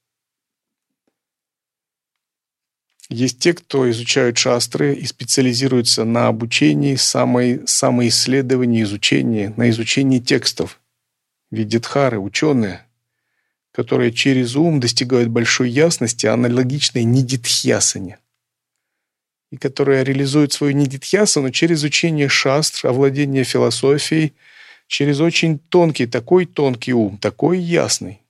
Есть 3.10 3.38
те, 3.38 3.54
кто 3.54 3.88
изучают 3.92 4.40
шастры 4.40 4.96
и 4.96 5.06
специализируются 5.06 6.04
на 6.04 6.30
обучении, 6.30 6.96
самой, 6.96 7.68
самоисследовании, 7.68 8.82
изучении, 8.82 9.54
на 9.56 9.70
изучении 9.70 10.18
текстов. 10.18 10.82
Видитхары, 11.52 12.20
ученые, 12.20 12.86
которые 13.72 14.12
через 14.12 14.56
ум 14.56 14.80
достигают 14.80 15.30
большой 15.30 15.70
ясности, 15.70 16.26
аналогичной 16.26 17.04
нидитхьясане. 17.04 18.20
И 19.52 19.58
которые 19.58 20.04
реализуют 20.04 20.54
свою 20.54 20.74
нидитхьясану 20.74 21.52
через 21.52 21.84
учение 21.84 22.30
шастр, 22.30 22.88
овладение 22.88 23.44
философией– 23.44 24.34
через 24.88 25.20
очень 25.20 25.60
тонкий, 25.60 26.08
такой 26.08 26.46
тонкий 26.46 26.94
ум, 26.94 27.18
такой 27.18 27.60
ясный. 27.60 28.22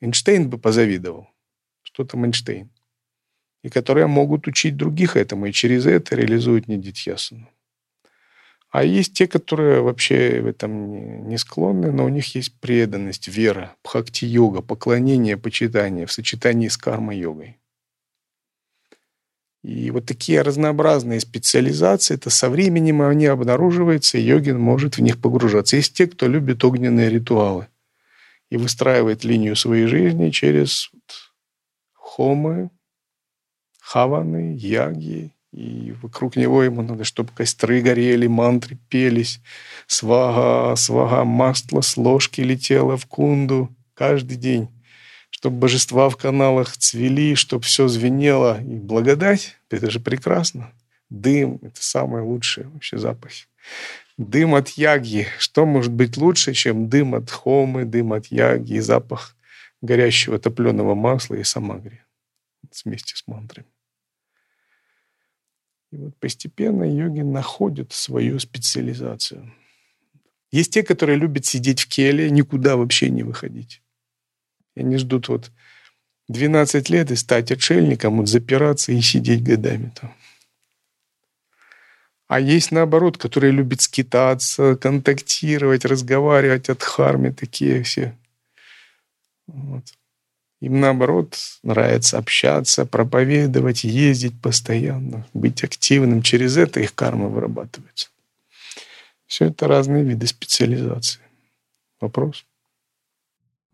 Эйнштейн 0.00 0.48
бы 0.48 0.58
позавидовал. 0.58 1.28
Что 1.82 2.04
там 2.04 2.24
Эйнштейн? 2.24 2.70
И 3.62 3.70
которые 3.70 4.06
могут 4.06 4.46
учить 4.46 4.76
других 4.76 5.16
этому, 5.16 5.46
и 5.46 5.52
через 5.52 5.86
это 5.86 6.14
реализуют 6.14 6.68
Нидитьясану. 6.68 7.48
А 8.70 8.84
есть 8.84 9.14
те, 9.14 9.26
которые 9.26 9.80
вообще 9.80 10.42
в 10.42 10.46
этом 10.46 11.26
не 11.26 11.38
склонны, 11.38 11.90
но 11.90 12.04
у 12.04 12.08
них 12.10 12.34
есть 12.34 12.52
преданность, 12.60 13.26
вера, 13.26 13.74
бхакти-йога, 13.82 14.60
поклонение, 14.60 15.38
почитание 15.38 16.04
в 16.04 16.12
сочетании 16.12 16.68
с 16.68 16.76
карма-йогой. 16.76 17.58
И 19.62 19.90
вот 19.90 20.06
такие 20.06 20.42
разнообразные 20.42 21.20
специализации, 21.20 22.14
это 22.14 22.30
со 22.30 22.48
временем 22.50 23.02
они 23.02 23.26
обнаруживаются, 23.26 24.18
и 24.18 24.22
йогин 24.22 24.58
может 24.58 24.98
в 24.98 25.02
них 25.02 25.20
погружаться. 25.20 25.76
Есть 25.76 25.94
те, 25.94 26.06
кто 26.06 26.28
любит 26.28 26.62
огненные 26.62 27.08
ритуалы 27.08 27.68
и 28.50 28.56
выстраивает 28.56 29.24
линию 29.24 29.56
своей 29.56 29.86
жизни 29.86 30.30
через 30.30 30.90
хомы, 31.94 32.70
хаваны, 33.80 34.54
яги, 34.56 35.32
и 35.52 35.94
вокруг 36.02 36.36
него 36.36 36.62
ему 36.62 36.82
надо, 36.82 37.04
чтобы 37.04 37.30
костры 37.34 37.80
горели, 37.80 38.26
мантры 38.26 38.76
пелись, 38.88 39.40
свага, 39.86 40.76
свага, 40.76 41.24
масло 41.24 41.80
с 41.80 41.96
ложки 41.96 42.40
летело 42.40 42.96
в 42.96 43.06
кунду 43.06 43.74
каждый 43.94 44.36
день 44.36 44.68
чтобы 45.30 45.58
божества 45.58 46.08
в 46.08 46.16
каналах 46.16 46.76
цвели, 46.76 47.36
чтобы 47.36 47.62
все 47.62 47.86
звенело. 47.86 48.60
И 48.60 48.76
благодать, 48.76 49.56
это 49.70 49.88
же 49.88 50.00
прекрасно. 50.00 50.72
Дым– 51.10 51.60
это 51.62 51.80
самый 51.82 52.22
лучший 52.22 52.64
вообще 52.64 52.98
запах. 52.98 53.30
Дым 54.16 54.54
от 54.54 54.70
яги. 54.70 55.28
Что 55.38 55.64
может 55.64 55.92
быть 55.92 56.16
лучше, 56.16 56.54
чем 56.54 56.88
дым 56.88 57.14
от 57.14 57.30
хомы, 57.30 57.84
дым 57.84 58.14
от 58.14 58.26
яги 58.26 58.74
и 58.74 58.80
запах 58.80 59.36
горящего 59.80 60.38
топленого 60.38 60.94
масла 60.96 61.36
и 61.36 61.44
самагри 61.44 62.02
вместе 62.84 63.16
с 63.16 63.24
мантрами. 63.28 63.68
И 65.90 65.96
вот 65.96 66.16
постепенно 66.16 66.84
йоги 66.84 67.20
находят 67.20 67.92
свою 67.92 68.38
специализацию. 68.38 69.52
Есть 70.50 70.72
те, 70.72 70.82
которые 70.82 71.18
любят 71.18 71.46
сидеть 71.46 71.80
в 71.80 71.88
келе, 71.88 72.30
никуда 72.30 72.76
вообще 72.76 73.10
не 73.10 73.22
выходить. 73.22 73.82
И 74.76 74.80
они 74.80 74.96
ждут 74.96 75.28
вот 75.28 75.50
12 76.28 76.90
лет 76.90 77.10
и 77.10 77.16
стать 77.16 77.50
отшельником, 77.50 78.18
вот 78.18 78.28
запираться 78.28 78.92
и 78.92 79.00
сидеть 79.00 79.42
годами 79.42 79.92
там. 79.98 80.14
А 82.28 82.40
есть 82.40 82.72
наоборот, 82.72 83.16
которые 83.16 83.52
любят 83.52 83.80
скитаться, 83.80 84.76
контактировать, 84.76 85.86
разговаривать 85.86 86.68
от 86.68 86.82
харми, 86.82 87.30
такие 87.30 87.82
все. 87.82 88.14
Вот. 89.46 89.84
Им 90.60 90.80
наоборот 90.80 91.38
нравится 91.62 92.18
общаться, 92.18 92.84
проповедовать, 92.84 93.84
ездить 93.84 94.40
постоянно, 94.40 95.26
быть 95.32 95.62
активным. 95.62 96.22
Через 96.22 96.56
это 96.56 96.80
их 96.80 96.94
карма 96.94 97.28
вырабатывается. 97.28 98.08
Все 99.26 99.46
это 99.46 99.68
разные 99.68 100.02
виды 100.02 100.26
специализации. 100.26 101.20
Вопрос? 102.00 102.44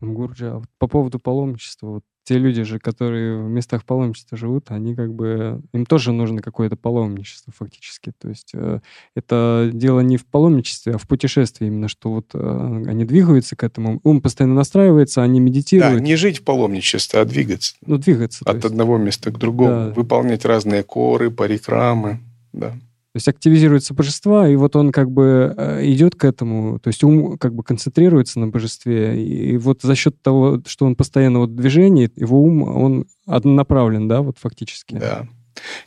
Гурджа. 0.01 0.61
По 0.79 0.87
поводу 0.87 1.19
паломничества, 1.19 1.87
вот 1.87 2.05
те 2.25 2.39
люди 2.39 2.63
же, 2.63 2.79
которые 2.79 3.43
в 3.43 3.49
местах 3.49 3.85
паломничества 3.85 4.37
живут, 4.37 4.71
они 4.71 4.95
как 4.95 5.13
бы, 5.15 5.61
им 5.73 5.87
тоже 5.87 6.13
нужно 6.13 6.41
какое-то 6.41 6.77
паломничество 6.77 7.53
фактически. 7.57 8.13
То 8.19 8.29
есть 8.31 8.53
э, 8.55 8.81
это 9.15 9.71
дело 9.73 10.01
не 10.01 10.17
в 10.17 10.25
паломничестве, 10.25 10.95
а 10.95 10.99
в 10.99 11.07
путешествии 11.07 11.67
именно, 11.67 11.89
что 11.89 12.11
вот 12.11 12.31
э, 12.35 12.83
они 12.87 13.05
двигаются 13.05 13.57
к 13.57 13.63
этому, 13.63 14.01
ум 14.03 14.23
постоянно 14.23 14.55
настраивается, 14.55 15.23
они 15.23 15.39
медитируют. 15.39 15.99
Да, 15.99 16.01
не 16.01 16.17
жить 16.17 16.39
в 16.39 16.45
паломничестве, 16.45 17.21
а 17.21 17.25
двигаться. 17.25 17.75
Ну, 17.87 17.99
двигаться. 17.99 18.45
От 18.47 18.57
есть. 18.57 18.67
одного 18.67 18.97
места 18.97 19.31
к 19.31 19.39
другому, 19.39 19.89
да. 19.89 19.93
выполнять 19.95 20.45
разные 20.45 20.83
коры, 20.83 21.31
парикрамы, 21.31 22.21
да. 22.53 22.75
То 23.15 23.19
есть 23.19 23.29
активизируются 23.29 23.95
божества, 23.95 24.49
и 24.49 24.57
вот 24.57 24.75
он 24.75 24.91
как 24.91 25.09
бы 25.09 25.55
э, 25.57 25.87
идет 25.87 26.17
к 26.17 26.25
этому, 26.25 26.81
то 26.81 26.89
есть 26.89 27.05
ум 27.05 27.39
как 27.39 27.55
бы 27.55 27.63
концентрируется 27.63 28.41
на 28.41 28.49
божестве, 28.49 29.25
и 29.25 29.57
вот 29.57 29.83
за 29.83 29.95
счет 29.95 30.21
того, 30.21 30.61
что 30.67 30.85
он 30.85 30.97
постоянно 30.97 31.39
вот 31.39 31.51
в 31.51 31.55
движении, 31.55 32.11
его 32.17 32.43
ум, 32.43 32.63
он 32.65 33.07
однонаправлен, 33.25 34.09
да, 34.09 34.21
вот 34.21 34.39
фактически. 34.41 34.97
Да. 34.97 35.29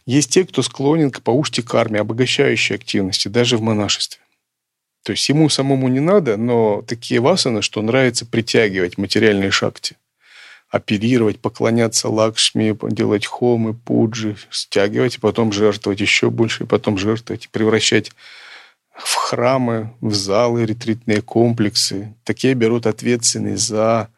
Есть 0.05 0.31
те, 0.31 0.45
кто 0.45 0.61
склонен 0.61 1.11
к 1.11 1.21
паушти 1.21 1.61
карме, 1.61 1.99
обогащающей 1.99 2.75
активности, 2.75 3.27
даже 3.27 3.57
в 3.57 3.61
монашестве. 3.61 4.21
То 5.03 5.11
есть 5.11 5.27
ему 5.27 5.49
самому 5.49 5.89
не 5.89 5.99
надо, 5.99 6.37
но 6.37 6.81
такие 6.87 7.19
васаны, 7.19 7.61
что 7.61 7.81
нравится 7.81 8.25
притягивать 8.25 8.97
материальные 8.97 9.51
шакти 9.51 9.97
оперировать, 10.69 11.39
поклоняться 11.39 12.09
Лакшми, 12.09 12.77
делать 12.91 13.25
хомы, 13.25 13.73
пуджи, 13.73 14.35
стягивать, 14.49 15.15
и 15.15 15.19
потом 15.19 15.51
жертвовать 15.51 16.01
еще 16.01 16.29
больше, 16.29 16.63
и 16.63 16.67
потом 16.67 16.97
жертвовать, 16.97 17.49
превращать 17.49 18.11
в 18.93 19.15
храмы, 19.15 19.93
в 20.01 20.13
залы, 20.13 20.65
ретритные 20.65 21.21
комплексы. 21.21 22.13
Такие 22.23 22.53
берут 22.53 22.85
ответственность 22.87 23.65
за 23.65 24.09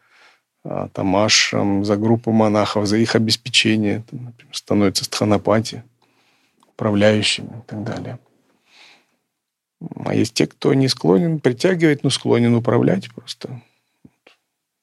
а, 0.64 0.88
там, 0.90 1.16
ашрам, 1.16 1.86
за 1.86 1.98
группу 1.98 2.32
монахов, 2.32 2.88
за 2.88 2.98
их 2.98 3.16
обеспечение, 3.16 4.04
там, 4.10 4.26
например, 4.26 4.56
становятся 4.56 5.06
стханапати, 5.06 5.84
управляющими 6.74 7.60
и 7.60 7.68
так 7.68 7.84
далее. 7.84 8.20
А 10.06 10.14
есть 10.14 10.34
те, 10.34 10.48
кто 10.48 10.74
не 10.74 10.88
склонен 10.88 11.40
притягивать, 11.40 12.04
но 12.04 12.10
склонен 12.10 12.56
управлять 12.56 13.14
просто 13.14 13.62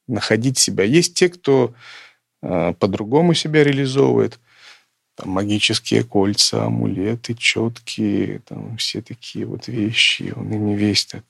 находить 0.07 0.59
себя. 0.59 0.85
Есть 0.85 1.15
те, 1.15 1.29
кто 1.29 1.75
э, 2.43 2.75
по-другому 2.79 3.35
себя 3.35 3.65
реализовывает. 3.65 4.39
Там, 5.17 5.31
магические 5.31 6.05
кольца, 6.05 6.65
амулеты, 6.65 7.35
четкие, 7.35 8.41
там, 8.41 8.77
все 8.77 9.01
такие 9.01 9.47
вот 9.47 9.67
вещи. 9.69 10.33
Он 10.37 10.53
и 10.53 10.57
не 10.57 10.77
весь 10.77 11.07
так 11.07 11.25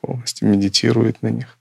полностью 0.00 0.48
медитирует 0.48 1.22
на 1.22 1.28
них. 1.28 1.58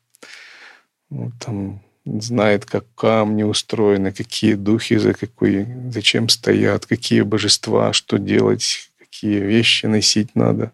Вот, 1.10 1.32
там 1.40 1.82
знает, 2.06 2.66
как 2.66 2.86
камни 2.96 3.44
устроены, 3.44 4.12
какие 4.12 4.54
духи 4.56 4.98
за 4.98 5.14
какой, 5.14 5.68
зачем 5.92 6.30
стоят, 6.30 6.86
какие 6.86 7.22
божества, 7.22 7.94
что 7.94 8.18
делать, 8.18 8.92
какие 8.98 9.40
вещи 9.40 9.86
носить 9.86 10.36
надо. 10.36 10.72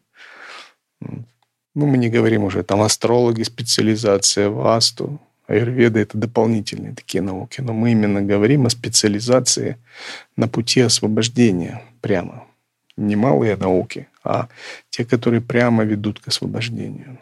Ну, 1.75 1.85
мы 1.85 1.97
не 1.97 2.09
говорим 2.09 2.43
уже 2.43 2.63
там 2.63 2.81
астрологи, 2.81 3.43
специализация 3.43 4.49
в 4.49 4.65
асту, 4.65 5.19
Аюрведа– 5.47 5.99
это 6.01 6.17
дополнительные 6.17 6.93
такие 6.93 7.21
науки. 7.21 7.61
Но 7.61 7.73
мы 7.73 7.91
именно 7.91 8.21
говорим 8.21 8.65
о 8.65 8.69
специализации 8.69 9.77
на 10.35 10.47
пути 10.47 10.81
освобождения 10.81 11.83
прямо. 12.01 12.47
Не 12.97 13.15
малые 13.15 13.55
науки, 13.55 14.07
а 14.23 14.47
те, 14.89 15.05
которые 15.05 15.41
прямо 15.41 15.83
ведут 15.83 16.19
к 16.19 16.27
освобождению. 16.29 17.19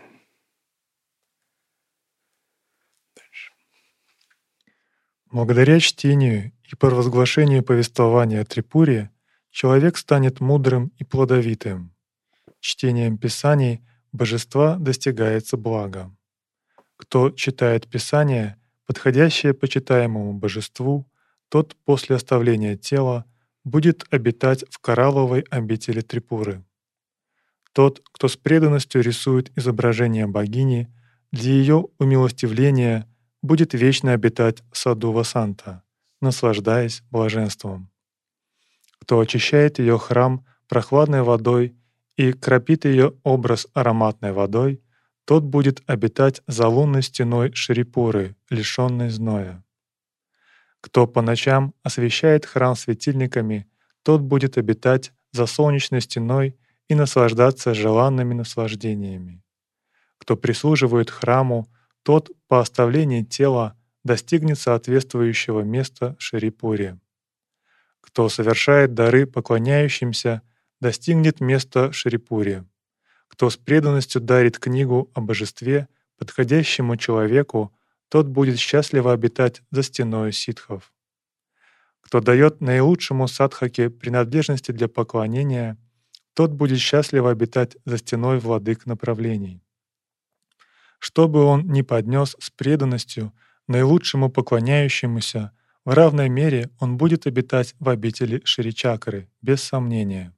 Благодаря 5.32 5.80
чтению 5.80 6.52
и 6.72 6.76
провозглашению 6.76 7.64
повествования 7.64 8.42
о 8.42 8.46
Трипуре 8.46 9.10
человек 9.50 9.98
станет 9.98 10.40
мудрым 10.40 10.92
и 11.00 11.04
плодовитым. 11.04 11.92
Чтением 12.60 13.18
Писаний 13.18 13.82
божества 14.14 14.78
достигается 14.78 15.58
блага. 15.58 16.16
Кто 16.96 17.32
читает 17.32 17.88
Писание, 17.90 18.58
подходящее 18.86 19.54
почитаемому 19.54 20.34
божеству, 20.34 21.06
тот 21.50 21.76
после 21.84 22.16
оставления 22.16 22.78
тела 22.78 23.26
будет 23.64 24.06
обитать 24.12 24.64
в 24.70 24.80
коралловой 24.80 25.42
обители 25.50 26.02
Трипуры. 26.02 26.64
Тот, 27.74 28.02
кто 28.12 28.28
с 28.28 28.38
преданностью 28.38 29.02
рисует 29.02 29.52
изображение 29.58 30.28
богини, 30.28 30.94
для 31.32 31.52
ее 31.52 31.88
умилостивления 31.98 33.10
будет 33.42 33.74
вечно 33.74 34.14
обитать 34.14 34.64
в 34.72 34.78
саду 34.78 35.12
Васанта, 35.12 35.84
наслаждаясь 36.22 37.02
блаженством. 37.10 37.90
Кто 39.00 39.20
очищает 39.20 39.80
ее 39.80 39.98
храм 39.98 40.46
прохладной 40.68 41.24
водой 41.24 41.76
и 42.18 42.34
кропит 42.34 42.86
ее 42.86 43.14
образ 43.24 43.68
ароматной 43.74 44.32
водой, 44.32 44.82
тот 45.26 45.44
будет 45.44 45.82
обитать 45.88 46.42
за 46.48 46.68
лунной 46.68 47.02
стеной 47.02 47.54
Шрипуры, 47.54 48.36
лишенной 48.50 49.10
зноя. 49.10 49.64
Кто 50.82 51.08
по 51.08 51.22
ночам 51.22 51.74
освещает 51.82 52.46
храм 52.46 52.76
светильниками, 52.76 53.68
тот 54.04 54.22
будет 54.22 54.58
обитать 54.58 55.14
за 55.32 55.46
солнечной 55.46 56.02
стеной 56.02 56.58
и 56.90 56.96
наслаждаться 56.96 57.74
желанными 57.74 58.34
наслаждениями. 58.34 59.42
Кто 60.18 60.36
прислуживает 60.36 61.10
храму, 61.10 61.68
тот 62.04 62.32
по 62.48 62.60
оставлении 62.60 63.24
тела 63.24 63.78
достигнет 64.04 64.60
соответствующего 64.60 65.62
места 65.62 66.16
Шерипуре. 66.20 67.00
Кто 68.02 68.28
совершает 68.28 68.94
дары 68.94 69.26
поклоняющимся, 69.26 70.42
достигнет 70.84 71.40
места 71.40 71.90
в 71.90 71.96
Шерипуре. 71.96 72.66
Кто 73.30 73.50
с 73.50 73.58
преданностью 73.58 74.22
дарит 74.22 74.60
книгу 74.60 75.10
о 75.16 75.22
божестве 75.22 75.88
подходящему 76.18 76.98
человеку, 76.98 77.74
тот 78.10 78.28
будет 78.28 78.60
счастливо 78.60 79.14
обитать 79.14 79.64
за 79.72 79.82
стеной 79.82 80.34
ситхов. 80.34 80.94
Кто 82.02 82.20
дает 82.20 82.62
наилучшему 82.62 83.28
садхаке 83.28 83.90
принадлежности 83.90 84.72
для 84.72 84.88
поклонения, 84.88 85.78
тот 86.34 86.52
будет 86.52 86.80
счастливо 86.80 87.32
обитать 87.32 87.78
за 87.86 87.98
стеной 87.98 88.40
владык 88.40 88.86
направлений. 88.86 89.64
Что 91.00 91.28
бы 91.28 91.44
он 91.44 91.68
ни 91.68 91.82
поднес 91.82 92.36
с 92.40 92.50
преданностью 92.50 93.34
наилучшему 93.68 94.30
поклоняющемуся, 94.30 95.52
в 95.86 95.94
равной 95.94 96.30
мере 96.30 96.70
он 96.80 96.98
будет 96.98 97.26
обитать 97.26 97.74
в 97.80 97.88
обители 97.90 98.42
Ширичакры, 98.44 99.30
без 99.42 99.64
сомнения. 99.64 100.34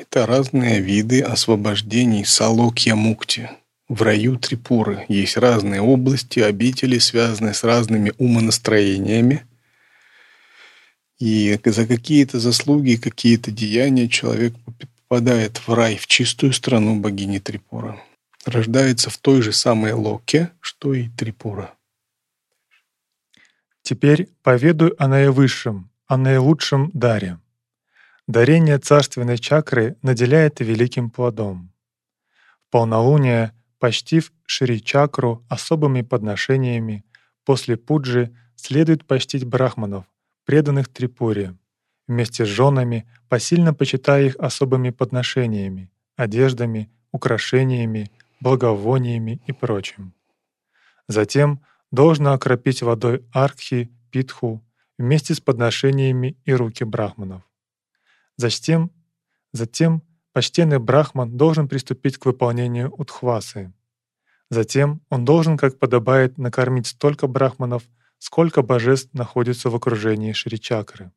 Это 0.00 0.24
разные 0.24 0.80
виды 0.80 1.20
освобождений 1.20 2.24
Салокья-Мукти. 2.24 3.50
В 3.86 4.00
раю 4.00 4.38
Трипуры 4.38 5.04
есть 5.08 5.36
разные 5.36 5.82
области, 5.82 6.40
обители, 6.40 6.96
связанные 6.96 7.52
с 7.52 7.64
разными 7.64 8.14
умонастроениями. 8.16 9.44
И 11.18 11.60
за 11.62 11.86
какие-то 11.86 12.40
заслуги, 12.40 12.94
какие-то 12.94 13.50
деяния 13.50 14.08
человек 14.08 14.54
попадает 15.06 15.58
в 15.58 15.74
рай, 15.74 15.98
в 15.98 16.06
чистую 16.06 16.54
страну 16.54 16.98
богини 16.98 17.38
Трипура 17.38 18.02
рождается 18.46 19.10
в 19.10 19.18
той 19.18 19.42
же 19.42 19.52
самой 19.52 19.92
Локе, 19.92 20.50
что 20.60 20.94
и 20.94 21.10
Трипура. 21.10 21.74
Теперь 23.82 24.30
поведаю 24.42 24.94
о 24.98 25.08
наивысшем, 25.08 25.90
о 26.06 26.16
наилучшем 26.16 26.90
даре. 26.94 27.38
Дарение 28.30 28.78
царственной 28.78 29.38
чакры 29.38 29.96
наделяет 30.02 30.60
великим 30.60 31.10
плодом. 31.10 31.72
В 32.62 32.70
полнолуние, 32.70 33.52
почтив 33.80 34.30
Шри-чакру 34.46 35.44
особыми 35.48 36.02
подношениями, 36.02 37.04
после 37.44 37.76
пуджи 37.76 38.32
следует 38.54 39.04
почтить 39.04 39.44
брахманов, 39.44 40.04
преданных 40.44 40.86
Трипуре, 40.86 41.56
вместе 42.06 42.44
с 42.44 42.48
женами, 42.48 43.04
посильно 43.28 43.74
почитая 43.74 44.26
их 44.26 44.36
особыми 44.36 44.90
подношениями, 44.90 45.90
одеждами, 46.14 46.88
украшениями, 47.10 48.12
благовониями 48.38 49.42
и 49.48 49.52
прочим. 49.52 50.14
Затем 51.08 51.64
должно 51.90 52.34
окропить 52.34 52.82
водой 52.82 53.24
аркхи, 53.32 53.90
питху 54.12 54.62
вместе 54.98 55.34
с 55.34 55.40
подношениями 55.40 56.36
и 56.44 56.52
руки 56.52 56.84
брахманов. 56.84 57.42
Затем, 58.36 58.90
затем 59.52 60.02
почтенный 60.32 60.78
брахман 60.78 61.36
должен 61.36 61.68
приступить 61.68 62.18
к 62.18 62.26
выполнению 62.26 62.92
утхвасы. 62.96 63.72
Затем 64.50 65.00
он 65.08 65.24
должен, 65.24 65.56
как 65.56 65.78
подобает, 65.78 66.38
накормить 66.38 66.88
столько 66.88 67.26
брахманов, 67.26 67.84
сколько 68.18 68.62
божеств 68.62 69.14
находится 69.14 69.70
в 69.70 69.76
окружении 69.76 70.32
Шричакры. 70.32 71.12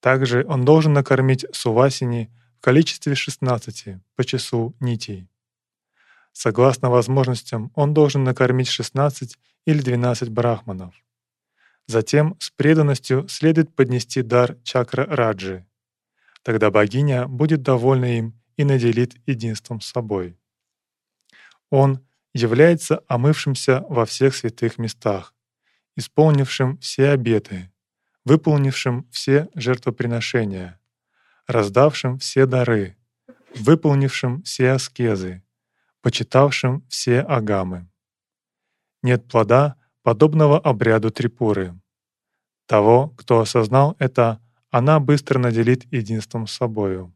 Также 0.00 0.44
он 0.46 0.64
должен 0.64 0.92
накормить 0.92 1.46
сувасини 1.52 2.30
в 2.58 2.60
количестве 2.60 3.14
16 3.14 3.96
по 4.16 4.24
часу 4.24 4.76
нитей. 4.80 5.28
Согласно 6.32 6.90
возможностям, 6.90 7.70
он 7.74 7.94
должен 7.94 8.24
накормить 8.24 8.68
16 8.68 9.38
или 9.66 9.80
12 9.80 10.28
брахманов. 10.30 10.94
Затем 11.86 12.36
с 12.38 12.50
преданностью 12.50 13.28
следует 13.28 13.74
поднести 13.74 14.22
дар 14.22 14.56
чакра 14.64 15.04
Раджи. 15.06 15.66
Тогда 16.42 16.70
богиня 16.70 17.26
будет 17.28 17.62
довольна 17.62 18.18
им 18.18 18.40
и 18.56 18.64
наделит 18.64 19.14
единством 19.26 19.80
с 19.80 19.86
собой. 19.86 20.36
Он 21.70 22.04
является 22.34 23.02
омывшимся 23.08 23.84
во 23.88 24.04
всех 24.06 24.34
святых 24.34 24.78
местах, 24.78 25.34
исполнившим 25.96 26.78
все 26.78 27.10
обеты, 27.10 27.72
выполнившим 28.24 29.08
все 29.10 29.48
жертвоприношения, 29.54 30.80
раздавшим 31.46 32.18
все 32.18 32.46
дары, 32.46 32.96
выполнившим 33.54 34.42
все 34.42 34.72
аскезы, 34.72 35.42
почитавшим 36.00 36.84
все 36.88 37.20
агамы. 37.20 37.88
Нет 39.02 39.28
плода, 39.28 39.76
подобного 40.02 40.58
обряду 40.58 41.10
Трипуры. 41.10 41.78
Того, 42.66 43.10
кто 43.10 43.40
осознал 43.40 43.96
это, 43.98 44.40
она 44.72 44.98
быстро 44.98 45.38
наделит 45.38 45.84
единством 45.92 46.48
с 46.48 46.52
собою. 46.52 47.14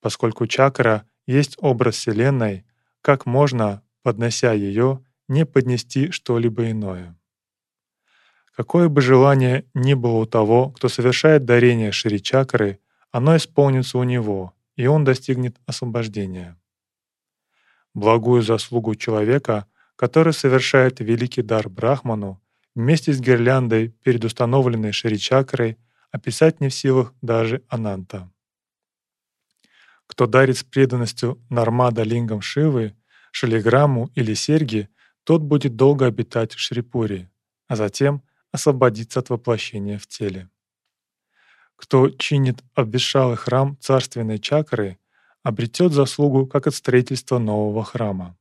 Поскольку 0.00 0.46
чакра 0.46 1.06
есть 1.26 1.58
образ 1.58 1.96
Вселенной, 1.96 2.64
как 3.02 3.26
можно, 3.26 3.82
поднося 4.02 4.54
ее, 4.54 5.04
не 5.28 5.44
поднести 5.44 6.10
что-либо 6.10 6.70
иное? 6.70 7.18
Какое 8.56 8.88
бы 8.88 9.02
желание 9.02 9.66
ни 9.74 9.92
было 9.92 10.16
у 10.16 10.24
того, 10.24 10.70
кто 10.70 10.88
совершает 10.88 11.44
дарение 11.44 11.92
Шри 11.92 12.22
Чакры, 12.22 12.80
оно 13.10 13.36
исполнится 13.36 13.98
у 13.98 14.04
него, 14.04 14.54
и 14.76 14.86
он 14.86 15.04
достигнет 15.04 15.58
освобождения 15.66 16.56
благую 17.94 18.42
заслугу 18.42 18.94
человека, 18.94 19.66
который 19.96 20.32
совершает 20.32 21.00
великий 21.00 21.42
дар 21.42 21.68
Брахману, 21.68 22.40
вместе 22.74 23.12
с 23.12 23.20
гирляндой 23.20 23.88
перед 24.02 24.24
установленной 24.24 24.92
Шри-чакрой 24.92 25.76
описать 26.10 26.60
не 26.60 26.68
в 26.68 26.74
силах 26.74 27.14
даже 27.22 27.62
Ананта. 27.68 28.30
Кто 30.06 30.26
дарит 30.26 30.58
с 30.58 30.64
преданностью 30.64 31.40
Нармада 31.50 32.02
лингам 32.02 32.40
Шивы, 32.40 32.96
шалиграмму 33.30 34.10
или 34.14 34.34
серьги, 34.34 34.88
тот 35.24 35.42
будет 35.42 35.76
долго 35.76 36.06
обитать 36.06 36.54
в 36.54 36.58
Шрипуре, 36.58 37.30
а 37.68 37.76
затем 37.76 38.22
освободиться 38.50 39.20
от 39.20 39.30
воплощения 39.30 39.98
в 39.98 40.06
теле. 40.06 40.48
Кто 41.76 42.10
чинит 42.10 42.62
обветшалый 42.74 43.36
храм 43.36 43.76
царственной 43.80 44.38
чакры, 44.38 44.98
обретет 45.42 45.92
заслугу 45.92 46.46
как 46.46 46.66
от 46.66 46.74
строительства 46.74 47.38
нового 47.38 47.84
храма. 47.84 48.36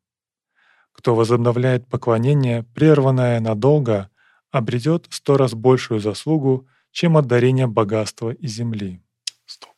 Кто 0.91 1.15
возобновляет 1.15 1.87
поклонение, 1.87 2.63
прерванное 2.63 3.39
надолго, 3.39 4.09
обретет 4.51 5.07
сто 5.09 5.37
раз 5.37 5.53
большую 5.53 5.99
заслугу, 5.99 6.67
чем 6.91 7.17
от 7.17 7.27
дарения 7.27 7.67
богатства 7.67 8.31
и 8.31 8.47
земли. 8.47 9.01
Стоп. 9.45 9.73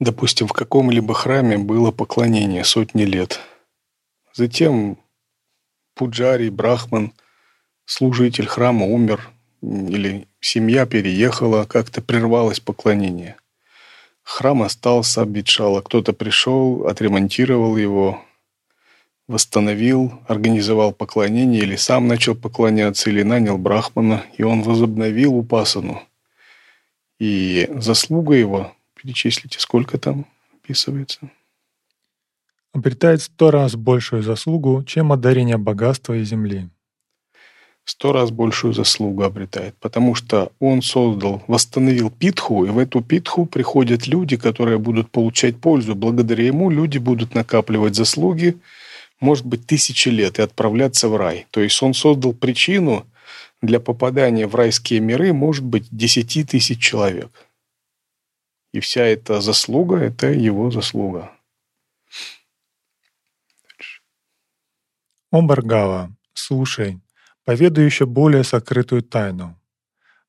Допустим, 0.00 0.46
в 0.46 0.52
каком-либо 0.52 1.14
храме 1.14 1.58
было 1.58 1.90
поклонение 1.90 2.64
сотни 2.64 3.02
лет. 3.02 3.40
Затем 4.34 4.98
пуджари, 5.94 6.48
брахман, 6.48 7.12
служитель 7.84 8.46
храма 8.46 8.86
умер, 8.86 9.30
или 9.60 10.28
семья 10.40 10.86
переехала, 10.86 11.64
как-то 11.64 12.00
прервалось 12.00 12.60
поклонение. 12.60 13.36
Храм 14.22 14.62
остался, 14.62 15.22
обветшал, 15.22 15.80
кто-то 15.82 16.12
пришел, 16.12 16.86
отремонтировал 16.86 17.76
его, 17.76 18.22
восстановил, 19.26 20.12
организовал 20.28 20.92
поклонение, 20.92 21.62
или 21.62 21.76
сам 21.76 22.06
начал 22.06 22.34
поклоняться, 22.34 23.10
или 23.10 23.22
нанял 23.22 23.58
брахмана, 23.58 24.24
и 24.36 24.42
он 24.42 24.62
возобновил 24.62 25.34
упасану. 25.34 26.02
И 27.18 27.68
заслуга 27.74 28.34
его, 28.34 28.72
перечислите, 28.94 29.58
сколько 29.58 29.98
там 29.98 30.26
описывается? 30.54 31.30
Обретает 32.72 33.22
сто 33.22 33.50
раз 33.50 33.74
большую 33.74 34.22
заслугу, 34.22 34.84
чем 34.84 35.12
одарение 35.12 35.56
богатства 35.56 36.14
и 36.14 36.24
земли 36.24 36.68
сто 37.88 38.12
раз 38.12 38.30
большую 38.30 38.74
заслугу 38.74 39.22
обретает, 39.22 39.74
потому 39.80 40.14
что 40.14 40.52
он 40.60 40.82
создал, 40.82 41.42
восстановил 41.46 42.10
питху, 42.10 42.66
и 42.66 42.68
в 42.68 42.78
эту 42.78 43.00
питху 43.00 43.46
приходят 43.46 44.06
люди, 44.06 44.36
которые 44.36 44.78
будут 44.78 45.10
получать 45.10 45.56
пользу. 45.56 45.94
Благодаря 45.94 46.44
ему 46.44 46.70
люди 46.70 46.98
будут 46.98 47.34
накапливать 47.34 47.94
заслуги, 47.94 48.58
может 49.20 49.46
быть, 49.46 49.66
тысячи 49.66 50.10
лет 50.10 50.38
и 50.38 50.42
отправляться 50.42 51.08
в 51.08 51.16
рай. 51.16 51.46
То 51.50 51.60
есть 51.60 51.82
он 51.82 51.94
создал 51.94 52.34
причину 52.34 53.06
для 53.62 53.80
попадания 53.80 54.46
в 54.46 54.54
райские 54.54 55.00
миры, 55.00 55.32
может 55.32 55.64
быть, 55.64 55.88
десяти 55.90 56.44
тысяч 56.44 56.80
человек. 56.80 57.30
И 58.72 58.80
вся 58.80 59.02
эта 59.02 59.40
заслуга– 59.40 59.96
это 59.98 60.28
его 60.28 60.70
заслуга. 60.70 61.32
О 65.30 65.42
Баргава, 65.42 66.14
слушай, 66.32 67.00
поведаю 67.44 67.86
еще 67.86 68.06
более 68.06 68.44
сокрытую 68.44 69.02
тайну. 69.02 69.58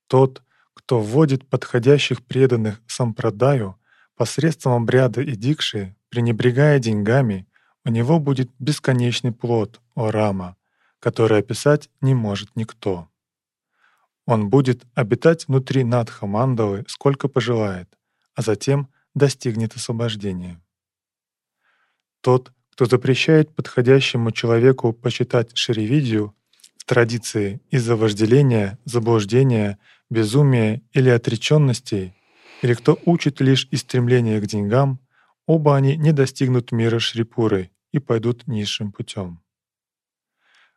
Тот, 0.08 0.42
кто 0.74 1.00
вводит 1.00 1.48
подходящих 1.48 2.26
преданных 2.26 2.82
сампрадаю 2.88 3.78
посредством 4.16 4.82
обряда 4.82 5.22
и 5.22 5.36
дикши, 5.36 5.96
пренебрегая 6.10 6.80
деньгами, 6.80 7.46
у 7.86 7.90
него 7.90 8.20
будет 8.20 8.50
бесконечный 8.60 9.32
плод, 9.32 9.80
о 9.96 10.12
Рама, 10.12 10.56
который 11.00 11.40
описать 11.40 11.90
не 12.02 12.14
может 12.14 12.56
никто. 12.56 13.09
Он 14.30 14.48
будет 14.52 14.86
обитать 14.94 15.48
внутри 15.48 15.84
Надха 15.84 16.28
Мандалы 16.28 16.86
сколько 16.88 17.28
пожелает, 17.28 17.90
а 18.36 18.44
затем 18.44 18.88
достигнет 19.16 19.76
освобождения. 19.76 20.62
Тот, 22.22 22.52
кто 22.70 22.86
запрещает 22.86 23.56
подходящему 23.56 24.30
человеку 24.32 24.94
почитать 24.94 25.58
Шривидию, 25.58 26.36
традиции 26.86 27.60
из-за 27.72 27.96
вожделения, 27.96 28.78
заблуждения, 28.86 29.80
безумия 30.12 30.84
или 30.92 31.10
отреченности, 31.10 32.14
или 32.62 32.76
кто 32.76 33.00
учит 33.06 33.42
лишь 33.42 33.68
из 33.72 33.82
стремления 33.82 34.40
к 34.40 34.46
деньгам, 34.46 35.00
оба 35.48 35.76
они 35.76 35.98
не 35.98 36.12
достигнут 36.12 36.72
мира 36.72 37.00
Шрипуры 37.00 37.72
и 37.92 37.98
пойдут 37.98 38.46
низшим 38.46 38.92
путем. 38.92 39.42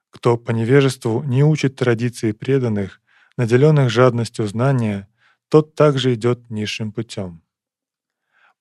Кто 0.09 0.39
по 0.39 0.53
невежеству 0.53 1.23
не 1.23 1.45
учит 1.45 1.77
традиции 1.77 2.33
преданных, 2.33 3.02
наделенных 3.37 3.91
жадностью 3.91 4.47
знания, 4.47 5.09
тот 5.49 5.75
также 5.75 6.15
идет 6.15 6.51
низшим 6.51 6.93
путем. 6.93 7.43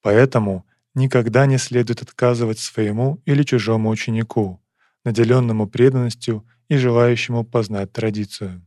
Поэтому 0.01 0.65
никогда 0.93 1.45
не 1.45 1.57
следует 1.57 2.01
отказывать 2.01 2.59
своему 2.59 3.21
или 3.25 3.43
чужому 3.43 3.89
ученику, 3.89 4.61
наделенному 5.05 5.67
преданностью 5.67 6.45
и 6.67 6.77
желающему 6.77 7.43
познать 7.43 7.91
традицию. 7.91 8.65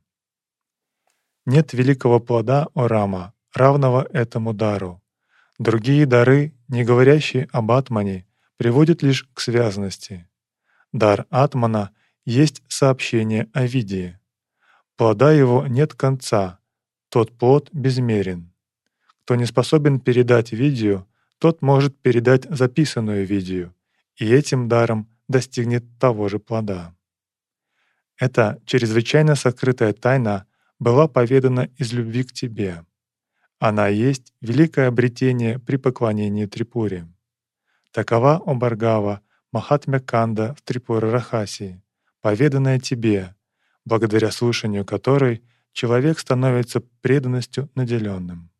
Нет 1.46 1.72
великого 1.72 2.20
плода 2.20 2.68
Орама, 2.74 3.34
равного 3.52 4.06
этому 4.12 4.54
дару. 4.54 5.02
Другие 5.58 6.06
дары, 6.06 6.54
не 6.68 6.84
говорящие 6.84 7.48
об 7.52 7.70
Атмане, 7.70 8.26
приводят 8.56 9.02
лишь 9.02 9.24
к 9.34 9.40
связанности. 9.40 10.28
Дар 10.92 11.26
Атмана 11.30 11.90
есть 12.24 12.62
сообщение 12.68 13.48
о 13.52 13.66
виде. 13.66 14.20
Плода 14.96 15.32
его 15.32 15.66
нет 15.66 15.94
конца, 15.94 16.60
тот 17.08 17.36
плод 17.36 17.68
безмерен. 17.72 18.52
Кто 19.24 19.34
не 19.34 19.46
способен 19.46 19.98
передать 19.98 20.52
видео, 20.52 21.06
тот 21.38 21.62
может 21.62 21.96
передать 22.00 22.44
записанную 22.44 23.26
видео, 23.26 23.72
и 24.16 24.32
этим 24.32 24.68
даром 24.68 25.08
достигнет 25.28 25.84
того 25.98 26.28
же 26.28 26.38
плода. 26.38 26.94
Эта 28.18 28.60
чрезвычайно 28.66 29.34
сокрытая 29.34 29.92
тайна 29.92 30.46
была 30.78 31.08
поведана 31.08 31.64
из 31.76 31.92
любви 31.92 32.22
к 32.22 32.32
тебе. 32.32 32.84
Она 33.58 33.88
есть 33.88 34.32
великое 34.40 34.88
обретение 34.88 35.58
при 35.58 35.76
поклонении 35.76 36.46
Трипуре. 36.46 37.08
Такова, 37.90 38.36
о 38.44 38.54
Баргава, 38.54 39.20
Махатмя 39.52 40.00
Канда 40.00 40.54
в 40.54 40.62
Трипура 40.62 41.10
Рахаси, 41.10 41.80
поведанная 42.20 42.78
тебе, 42.78 43.34
благодаря 43.84 44.30
слушанию 44.30 44.84
которой 44.84 45.42
человек 45.72 46.18
становится 46.18 46.80
преданностью 46.80 47.70
наделенным. 47.74 48.50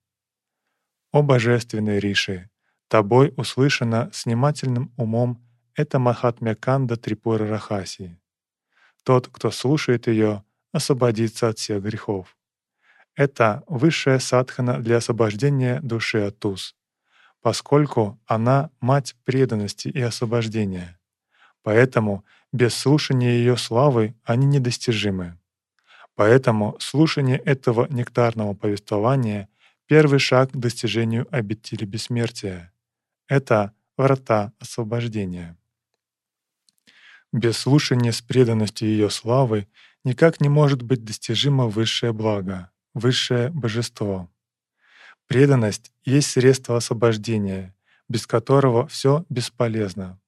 О 1.12 1.22
Божественный 1.22 2.01
Риши, 2.01 2.51
тобой 2.89 3.33
услышано 3.37 4.11
с 4.12 4.25
внимательным 4.25 4.93
умом 4.97 5.41
это 5.75 5.99
Махатмя 5.99 6.55
Канда 6.55 6.97
Трипура 6.97 7.47
Рахаси. 7.47 8.16
Тот, 9.05 9.29
кто 9.29 9.51
слушает 9.51 10.07
ее, 10.07 10.45
освободится 10.72 11.49
от 11.49 11.59
всех 11.59 11.83
грехов. 11.83 12.37
Это 13.16 13.62
высшая 13.68 14.18
садхана 14.18 14.81
для 14.81 14.97
освобождения 14.97 15.81
души 15.83 16.18
от 16.18 16.39
туз, 16.39 16.75
поскольку 17.43 18.20
она— 18.27 18.70
мать 18.81 19.14
преданности 19.25 19.89
и 19.89 20.01
освобождения. 20.01 20.99
Поэтому 21.62 22.25
без 22.55 22.73
слушания 22.73 23.33
ее 23.33 23.57
славы 23.57 24.15
они 24.23 24.47
недостижимы. 24.47 25.37
Поэтому 26.15 26.77
слушание 26.79 27.37
этого 27.37 27.89
нектарного 27.91 28.55
повествования— 28.55 29.49
первый 29.87 30.21
шаг 30.21 30.53
к 30.53 30.57
достижению 30.57 31.27
обители 31.33 31.85
бессмертия. 31.85 32.73
Это 33.27 33.73
врата 33.97 34.53
освобождения. 34.61 35.59
Без 37.33 37.59
слушания 37.59 38.13
с 38.13 38.23
преданностью 38.23 38.87
ее 38.87 39.11
славы 39.11 39.67
никак 40.05 40.41
не 40.41 40.49
может 40.49 40.81
быть 40.81 41.05
достижимо 41.05 41.67
высшее 41.67 42.13
благо, 42.13 42.71
высшее 42.95 43.51
божество. 43.51 44.31
Преданность 45.27 45.91
есть 46.05 46.31
средство 46.31 46.77
освобождения, 46.77 47.75
без 48.09 48.29
которого 48.29 48.87
все 48.87 49.25
бесполезно. 49.29 50.21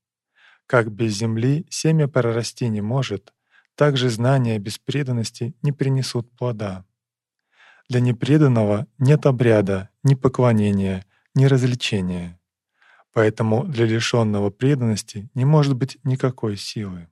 Как 0.66 0.90
без 0.90 1.14
земли 1.14 1.64
семя 1.70 2.08
прорасти 2.08 2.68
не 2.68 2.80
может, 2.80 3.32
так 3.76 3.96
же 3.96 4.10
знания 4.10 4.58
без 4.58 4.78
преданности 4.78 5.54
не 5.62 5.70
принесут 5.70 6.30
плода. 6.36 6.84
Для 7.88 8.00
непреданного 8.00 8.88
нет 8.98 9.26
обряда, 9.26 9.90
ни 10.02 10.14
поклонения, 10.14 11.06
ни 11.34 11.44
развлечения. 11.44 12.40
Поэтому 13.12 13.64
для 13.64 13.86
лишенного 13.86 14.50
преданности 14.50 15.30
не 15.34 15.44
может 15.44 15.76
быть 15.76 15.98
никакой 16.02 16.56
силы. 16.56 17.08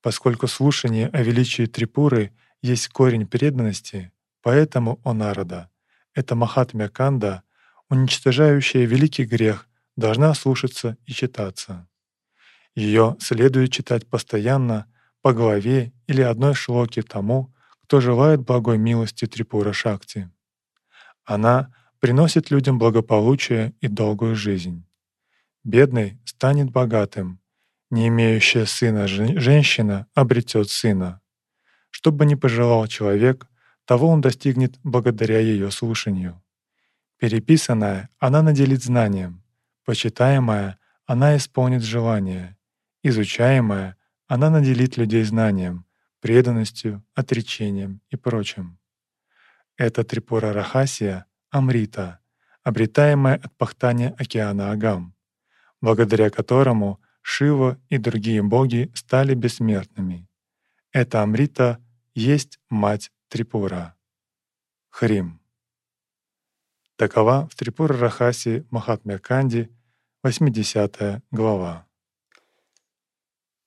Поскольку 0.00 0.46
слушание 0.46 1.08
о 1.08 1.22
величии 1.22 1.66
Трипуры 1.66 2.32
есть 2.62 2.88
корень 2.88 3.26
преданности, 3.26 4.12
поэтому 4.40 5.00
о 5.02 5.14
Нарада, 5.14 5.68
это 6.14 6.36
Махатмя 6.36 6.88
Канда, 6.88 7.42
уничтожающая 7.88 8.86
великий 8.86 9.24
грех, 9.24 9.68
должна 9.96 10.32
слушаться 10.34 10.96
и 11.06 11.12
читаться. 11.12 11.89
Ее 12.80 13.18
следует 13.20 13.70
читать 13.70 14.06
постоянно 14.06 14.86
по 15.20 15.34
главе 15.34 15.92
или 16.06 16.22
одной 16.22 16.54
шлоке 16.54 17.02
тому, 17.02 17.54
кто 17.82 18.00
желает 18.00 18.40
благой 18.40 18.78
милости 18.78 19.26
Трипура 19.26 19.74
Шакти. 19.74 20.30
Она 21.26 21.74
приносит 21.98 22.50
людям 22.50 22.78
благополучие 22.78 23.74
и 23.82 23.88
долгую 23.88 24.34
жизнь. 24.34 24.86
Бедный 25.62 26.22
станет 26.24 26.70
богатым, 26.70 27.38
не 27.90 28.08
имеющая 28.08 28.64
сына 28.64 29.06
женщина 29.06 30.06
обретет 30.14 30.70
сына. 30.70 31.20
Что 31.90 32.12
бы 32.12 32.24
ни 32.24 32.34
пожелал 32.34 32.86
человек, 32.86 33.46
того 33.84 34.08
он 34.08 34.22
достигнет 34.22 34.78
благодаря 34.82 35.38
ее 35.38 35.70
слушанию. 35.70 36.42
Переписанная 37.18 38.08
она 38.18 38.40
наделит 38.40 38.82
знанием, 38.82 39.44
почитаемая 39.84 40.78
она 41.04 41.36
исполнит 41.36 41.82
желание, 41.82 42.56
изучаемая 43.02 43.96
она 44.26 44.50
наделит 44.50 44.96
людей 44.96 45.24
знанием, 45.24 45.86
преданностью, 46.20 47.04
отречением 47.14 48.00
и 48.10 48.16
прочим. 48.16 48.78
Это 49.76 50.04
Трипура 50.04 50.52
Рахасия 50.52 51.26
Амрита, 51.50 52.20
обретаемая 52.62 53.36
от 53.36 53.56
пахтания 53.56 54.14
океана 54.18 54.70
Агам, 54.70 55.14
благодаря 55.80 56.30
которому 56.30 57.00
Шива 57.22 57.78
и 57.88 57.98
другие 57.98 58.42
боги 58.42 58.90
стали 58.94 59.34
бессмертными. 59.34 60.28
Эта 60.92 61.22
Амрита 61.22 61.78
есть 62.14 62.58
мать 62.68 63.10
Трипура. 63.28 63.96
Хрим. 64.90 65.40
Такова 66.96 67.48
в 67.48 67.54
Трипура 67.54 67.96
Рахаси 67.96 68.66
Махатме 68.70 69.18
Канди, 69.18 69.70
80 70.22 71.22
глава. 71.30 71.89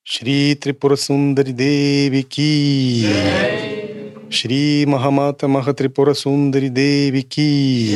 Шри 0.05 0.55
Трипура 0.55 0.97
Сундари 0.97 1.53
Деви 1.53 2.23
Ки. 2.23 3.07
Шри 4.29 4.85
Махамата 4.85 5.47
Махатрипура 5.47 6.13
Сундари 6.13 6.69
Деви 6.69 7.23
Ки. 7.23 7.95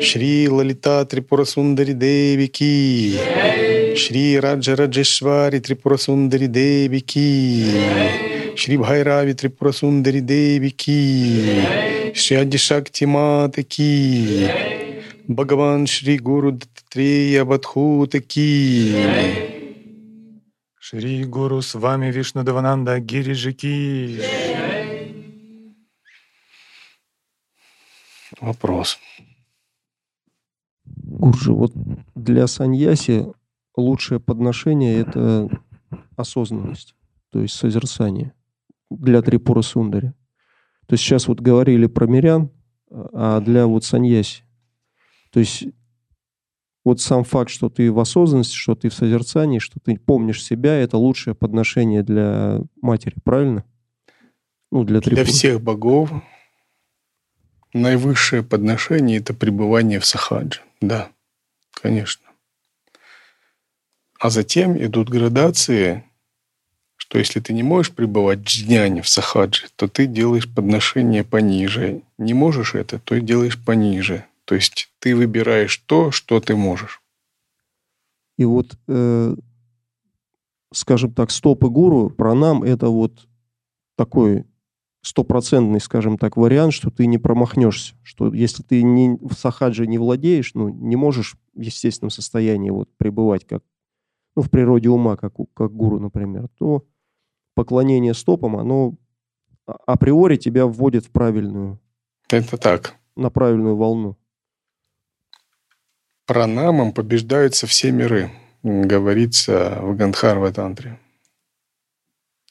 Шри 0.00 0.48
Лалита 0.48 1.04
Трипура 1.04 1.44
Сундари 1.44 1.92
Деви 1.94 2.48
Ки. 2.48 3.18
Шри 3.96 4.40
Раджа 4.40 4.76
Раджешвари 4.76 5.60
Трипура 5.60 5.98
Сундари 5.98 6.48
Деви 6.48 7.00
Ки. 7.02 7.64
Шри 8.56 8.78
Бхайрави 8.78 9.34
Трипура 9.34 9.72
Сундари 9.72 10.20
Деви 10.20 10.70
Ки. 10.70 11.34
Шри 12.14 12.36
Адишакти 12.36 13.06
Мата 13.06 13.62
Ки. 13.62 14.48
Бхагаван 15.28 15.86
Шри 15.86 16.16
Гуру 16.16 16.52
Даттатрея 16.52 17.44
Бадхута 17.44 18.20
Ки. 18.20 19.55
Шри 20.88 21.24
Гуру 21.24 21.62
с 21.62 21.74
вами 21.74 22.12
Вишнудавананда 22.12 23.00
Гириджики. 23.00 24.20
Вопрос. 28.40 28.96
Гурджи, 30.84 31.50
вот 31.50 31.72
для 32.14 32.46
саньяси 32.46 33.26
лучшее 33.76 34.20
подношение— 34.20 35.00
это 35.00 35.50
осознанность, 36.16 36.94
то 37.30 37.42
есть 37.42 37.56
созерцание 37.56 38.32
для 38.88 39.22
Трипура 39.22 39.62
Сундари. 39.62 40.12
То 40.86 40.92
есть 40.92 41.02
сейчас 41.02 41.26
вот 41.26 41.40
говорили 41.40 41.88
про 41.88 42.06
мирян, 42.06 42.52
а 42.92 43.40
для 43.40 43.66
вот 43.66 43.82
саньяси. 43.82 44.44
То 45.32 45.40
есть 45.40 45.64
вот 46.86 47.00
сам 47.00 47.24
факт, 47.24 47.50
что 47.50 47.68
ты 47.68 47.90
в 47.90 47.98
осознанности, 47.98 48.54
что 48.54 48.76
ты 48.76 48.90
в 48.90 48.94
созерцании, 48.94 49.58
что 49.58 49.80
ты 49.80 49.98
помнишь 49.98 50.44
себя, 50.44 50.76
это 50.76 50.96
лучшее 50.96 51.34
подношение 51.34 52.04
для 52.04 52.60
матери, 52.80 53.16
правильно? 53.24 53.64
Ну, 54.70 54.84
для, 54.84 55.00
для 55.00 55.24
всех 55.24 55.60
богов 55.60 56.12
наивысшее 57.72 58.44
подношение– 58.44 59.18
это 59.18 59.34
пребывание 59.34 59.98
в 59.98 60.06
сахадже. 60.06 60.60
Да, 60.80 61.08
конечно. 61.72 62.24
А 64.20 64.30
затем 64.30 64.80
идут 64.80 65.08
градации, 65.08 66.04
что 66.94 67.18
если 67.18 67.40
ты 67.40 67.52
не 67.52 67.64
можешь 67.64 67.92
пребывать 67.92 68.44
джняне 68.44 69.02
в 69.02 69.08
сахадже, 69.08 69.66
то 69.74 69.88
ты 69.88 70.06
делаешь 70.06 70.48
подношение 70.48 71.24
пониже. 71.24 72.02
Не 72.16 72.32
можешь 72.32 72.76
это, 72.76 73.00
то 73.00 73.16
и 73.16 73.20
делаешь 73.20 73.58
пониже. 73.58 74.24
То 74.46 74.54
есть 74.54 74.92
ты 75.00 75.14
выбираешь 75.14 75.76
то, 75.76 76.10
что 76.10 76.40
ты 76.40 76.56
можешь. 76.56 77.02
И 78.38 78.44
вот, 78.44 78.78
э, 78.86 79.34
скажем 80.72 81.12
так, 81.12 81.30
стопы 81.30 81.68
гуру, 81.68 82.10
пранам– 82.10 82.62
это 82.64 82.88
вот 82.88 83.26
такой 83.96 84.46
стопроцентный, 85.02 85.80
скажем 85.80 86.16
так, 86.16 86.36
вариант, 86.36 86.74
что 86.74 86.90
ты 86.90 87.06
не 87.06 87.18
промахнешься. 87.18 87.94
Что 88.02 88.32
если 88.32 88.62
ты 88.62 88.82
не, 88.82 89.18
в 89.20 89.34
сахаджи 89.34 89.86
не 89.86 89.98
владеешь, 89.98 90.54
ну, 90.54 90.68
не 90.68 90.96
можешь 90.96 91.36
в 91.54 91.60
естественном 91.60 92.10
состоянии 92.10 92.70
вот 92.70 92.88
пребывать, 92.98 93.44
как, 93.46 93.64
ну, 94.36 94.42
в 94.42 94.50
природе 94.50 94.90
ума, 94.90 95.16
как, 95.16 95.34
как 95.54 95.72
гуру, 95.72 95.98
например, 95.98 96.48
то 96.58 96.84
поклонение 97.54 98.14
стопам, 98.14 98.56
оно 98.56 98.94
а, 99.66 99.72
априори 99.86 100.36
тебя 100.36 100.66
вводит 100.66 101.06
в 101.06 101.10
правильную... 101.10 101.80
Это 102.28 102.56
так. 102.58 102.96
На 103.16 103.30
правильную 103.30 103.76
волну. 103.76 104.16
Пранамом 106.26 106.92
побеждаются 106.92 107.68
все 107.68 107.92
миры, 107.92 108.32
говорится 108.64 109.78
в 109.80 109.96
Гандхарва 109.96 110.52
Тантре. 110.52 110.98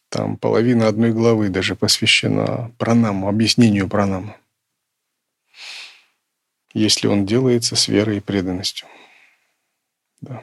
Там 0.07 0.37
половина 0.37 0.87
одной 0.87 1.11
главы 1.11 1.49
даже 1.49 1.75
посвящена 1.75 2.71
пранаму, 2.77 3.27
объяснению 3.27 3.89
пранама. 3.89 4.37
Если 6.73 7.07
он 7.07 7.25
делается 7.25 7.75
с 7.75 7.89
верой 7.89 8.17
и 8.17 8.21
преданностью. 8.21 8.87
Да. 10.21 10.41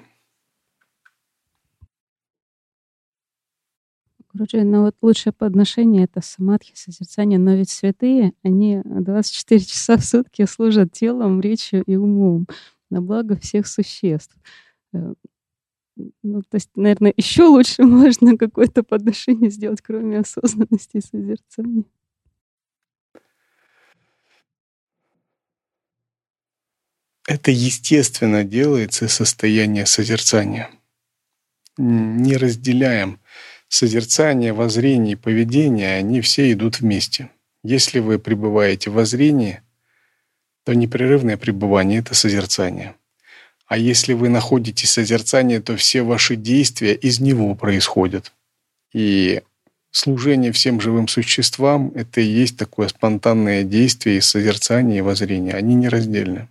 Короче, 4.30 4.62
ну 4.62 4.82
вот 4.82 4.96
лучшее 5.00 5.32
подношение— 5.32 6.04
это 6.12 6.20
самадхи, 6.20 6.72
созерцание. 6.74 7.38
Но 7.38 7.54
ведь 7.54 7.70
святые, 7.70 8.32
они 8.42 8.82
24 8.84 9.60
часа 9.60 9.96
в 9.96 10.04
сутки 10.04 10.44
служат 10.44 10.92
телом, 10.92 11.40
речью 11.40 11.82
и 11.84 11.96
умом 11.96 12.46
на 12.92 13.00
благо 13.00 13.36
всех 13.36 13.66
существ. 13.66 14.36
Э, 14.92 15.14
ну, 16.22 16.42
то 16.42 16.56
есть, 16.56 16.70
наверное, 16.76 17.12
еще 17.16 17.44
лучше 17.44 17.82
можно 17.84 18.36
какое-то 18.36 18.82
подношение 18.82 19.50
сделать, 19.50 19.80
кроме 19.80 20.20
осознанности 20.20 20.98
и 20.98 21.00
созерцания. 21.00 21.84
Это 27.26 27.50
естественно 27.50 28.44
делается 28.44 29.08
состояние 29.08 29.86
созерцания. 29.86 30.70
Не 31.78 32.36
разделяем 32.36 33.20
созерцание, 33.68 34.52
воззрение 34.52 35.12
и 35.12 35.16
поведение, 35.16 35.94
они 35.96 36.20
все 36.20 36.52
идут 36.52 36.80
вместе. 36.80 37.30
Если 37.62 38.00
вы 38.00 38.18
пребываете 38.18 38.90
в 38.90 38.94
воззрении, 38.94 39.62
то 40.64 40.74
непрерывное 40.74 41.36
пребывание— 41.36 41.98
это 42.00 42.14
созерцание. 42.14 42.94
А 43.66 43.76
если 43.76 44.12
вы 44.12 44.28
находите 44.28 44.86
созерцание, 44.86 45.60
то 45.60 45.76
все 45.76 46.02
ваши 46.02 46.36
действия 46.36 46.94
из 46.94 47.20
него 47.20 47.54
происходят. 47.54 48.32
И 48.92 49.42
служение 49.90 50.52
всем 50.52 50.80
живым 50.80 51.08
существам— 51.08 51.90
это 51.94 52.20
и 52.20 52.24
есть 52.24 52.58
такое 52.58 52.88
спонтанное 52.88 53.64
действие 53.64 54.18
и 54.18 54.20
созерцание, 54.20 54.98
и 54.98 55.02
воззрение. 55.02 55.54
Они 55.54 55.74
нераздельны. 55.74 56.48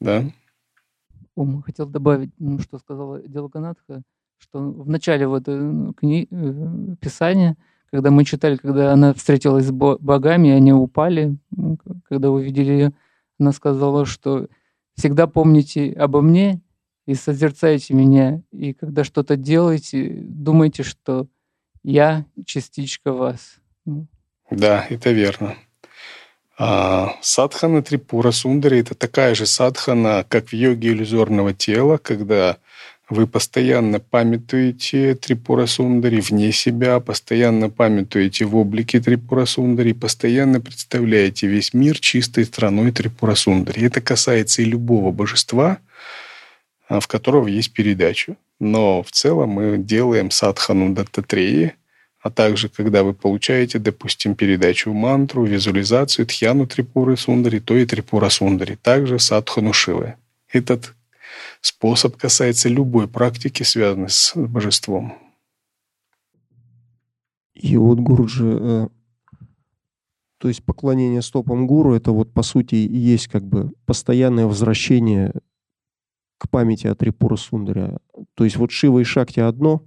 Да? 0.00 0.24
Ом, 1.34 1.62
хотел 1.62 1.86
добавить, 1.86 2.30
ну, 2.38 2.58
что 2.60 2.78
сказала 2.78 3.20
Делганатха, 3.22 4.02
что 4.38 4.70
в 4.70 4.88
начале 4.88 5.26
вот 5.26 5.44
э, 5.48 5.92
кни... 5.96 6.28
Э, 6.30 6.96
Писания— 7.00 7.56
когда 7.90 8.10
мы 8.10 8.24
читали, 8.24 8.56
когда 8.56 8.92
она 8.92 9.14
встретилась 9.14 9.66
с 9.66 9.70
богами, 9.70 10.50
они 10.50 10.72
упали, 10.72 11.36
когда 12.08 12.30
увидели 12.30 12.72
ее, 12.72 12.92
она 13.38 13.52
сказала, 13.52 14.06
что 14.06 14.48
всегда 14.96 15.26
помните 15.26 15.92
обо 15.92 16.20
мне 16.20 16.60
и 17.06 17.14
созерцайте 17.14 17.94
меня, 17.94 18.42
и 18.50 18.72
когда 18.72 19.04
что-то 19.04 19.36
делаете, 19.36 20.16
думайте, 20.20 20.82
что 20.82 21.28
я 21.82 22.24
частичка 22.44 23.12
вас. 23.12 23.56
Да, 24.50 24.86
это 24.90 25.12
верно. 25.12 25.54
А, 26.58 27.14
садхана 27.20 27.82
Трипура 27.82 28.30
Сундари– 28.30 28.78
это 28.80 28.94
такая 28.94 29.34
же 29.34 29.46
садхана, 29.46 30.24
как 30.28 30.48
в 30.48 30.52
йоге 30.54 30.88
иллюзорного 30.88 31.52
тела, 31.52 31.98
когда 31.98 32.56
вы 33.08 33.26
постоянно 33.26 34.00
памятуете 34.00 35.14
Трипура 35.14 35.66
Сундари 35.66 36.20
вне 36.20 36.50
себя, 36.50 36.98
постоянно 36.98 37.70
памятуете 37.70 38.44
в 38.46 38.56
облике 38.56 39.00
Трипура 39.00 39.44
Сундари, 39.44 39.92
постоянно 39.92 40.60
представляете 40.60 41.46
весь 41.46 41.72
мир 41.72 41.98
чистой 42.00 42.44
страной 42.44 42.90
Трипура 42.90 43.36
Сундари. 43.36 43.82
Это 43.82 44.00
касается 44.00 44.62
и 44.62 44.64
любого 44.64 45.12
божества, 45.12 45.78
а, 46.88 46.98
в 46.98 47.06
которого 47.06 47.46
есть 47.46 47.72
передача. 47.72 48.36
Но 48.58 49.02
в 49.02 49.12
целом 49.12 49.50
мы 49.50 49.78
делаем 49.78 50.30
садхану 50.32 50.92
даттатреи, 50.92 51.74
а 52.20 52.30
также, 52.30 52.68
когда 52.68 53.04
вы 53.04 53.14
получаете, 53.14 53.78
допустим, 53.78 54.34
передачу 54.34 54.92
мантру, 54.92 55.44
визуализацию 55.44 56.26
тхьяну 56.26 56.66
Трипуры 56.66 57.16
Сундари, 57.16 57.60
то 57.60 57.76
и 57.76 57.86
Трипура 57.86 58.30
Сундари, 58.30 58.76
также 58.82 59.20
садхану 59.20 59.72
Шивы. 59.72 60.14
Этот 60.50 60.94
способ 61.60 62.16
касается 62.16 62.68
любой 62.68 63.08
практики, 63.08 63.62
связанной 63.62 64.10
с 64.10 64.32
божеством. 64.34 65.14
И 67.54 67.76
вот 67.76 67.98
Гуруджи, 67.98 68.58
э, 68.60 68.88
то 70.38 70.48
есть 70.48 70.64
поклонение 70.64 71.22
стопам 71.22 71.66
гуру, 71.66 71.94
это 71.94 72.12
вот 72.12 72.32
по 72.32 72.42
сути 72.42 72.74
есть 72.74 73.28
как 73.28 73.44
бы 73.44 73.72
постоянное 73.86 74.46
возвращение 74.46 75.32
к 76.38 76.50
памяти 76.50 76.86
о 76.86 76.94
Трипура 76.94 77.36
Сундаря. 77.36 77.98
То 78.34 78.44
есть 78.44 78.56
вот 78.56 78.70
Шива 78.70 78.98
и 78.98 79.04
Шакти 79.04 79.40
одно, 79.40 79.82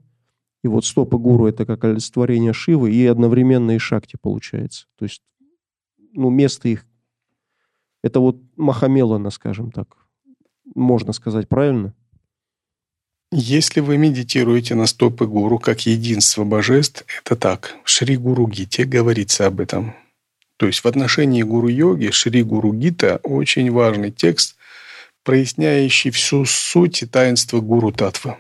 и 0.64 0.68
вот 0.68 0.86
стопы 0.86 1.18
гуру 1.18 1.46
это 1.46 1.66
как 1.66 1.84
олицетворение 1.84 2.54
Шивы, 2.54 2.92
и 2.92 3.06
одновременно 3.06 3.72
и 3.72 3.78
Шакти 3.78 4.18
получается. 4.20 4.88
То 4.98 5.06
есть 5.06 5.22
ну, 6.14 6.30
место 6.30 6.68
их, 6.68 6.86
это 8.02 8.20
вот 8.20 8.38
Махамелана, 8.56 9.30
скажем 9.30 9.72
так, 9.72 9.96
можно 10.76 11.14
сказать 11.14 11.48
правильно? 11.48 11.94
Если 13.32 13.80
вы 13.80 13.98
медитируете 13.98 14.74
на 14.74 14.88
стопы 14.88 15.28
гуру 15.28 15.60
как 15.60 15.86
единство 15.86 16.44
божеств, 16.44 17.06
это 17.24 17.36
так. 17.36 17.76
Шри 17.84 18.18
Гуру 18.18 18.48
Гите 18.48 18.86
говорится 18.86 19.46
об 19.46 19.60
этом. 19.60 19.94
То 20.58 20.66
есть 20.66 20.80
в 20.80 20.88
отношении 20.88 21.44
гуру-йоги 21.44 22.10
Шри 22.10 22.42
Гуру 22.42 22.74
Гита 22.74 23.20
очень 23.24 23.72
важный 23.72 24.12
текст, 24.12 24.56
проясняющий 25.24 26.10
всю 26.10 26.46
суть 26.46 27.04
и 27.04 27.06
таинство 27.06 27.62
гуру 27.62 27.92
Татвы. 27.92 28.36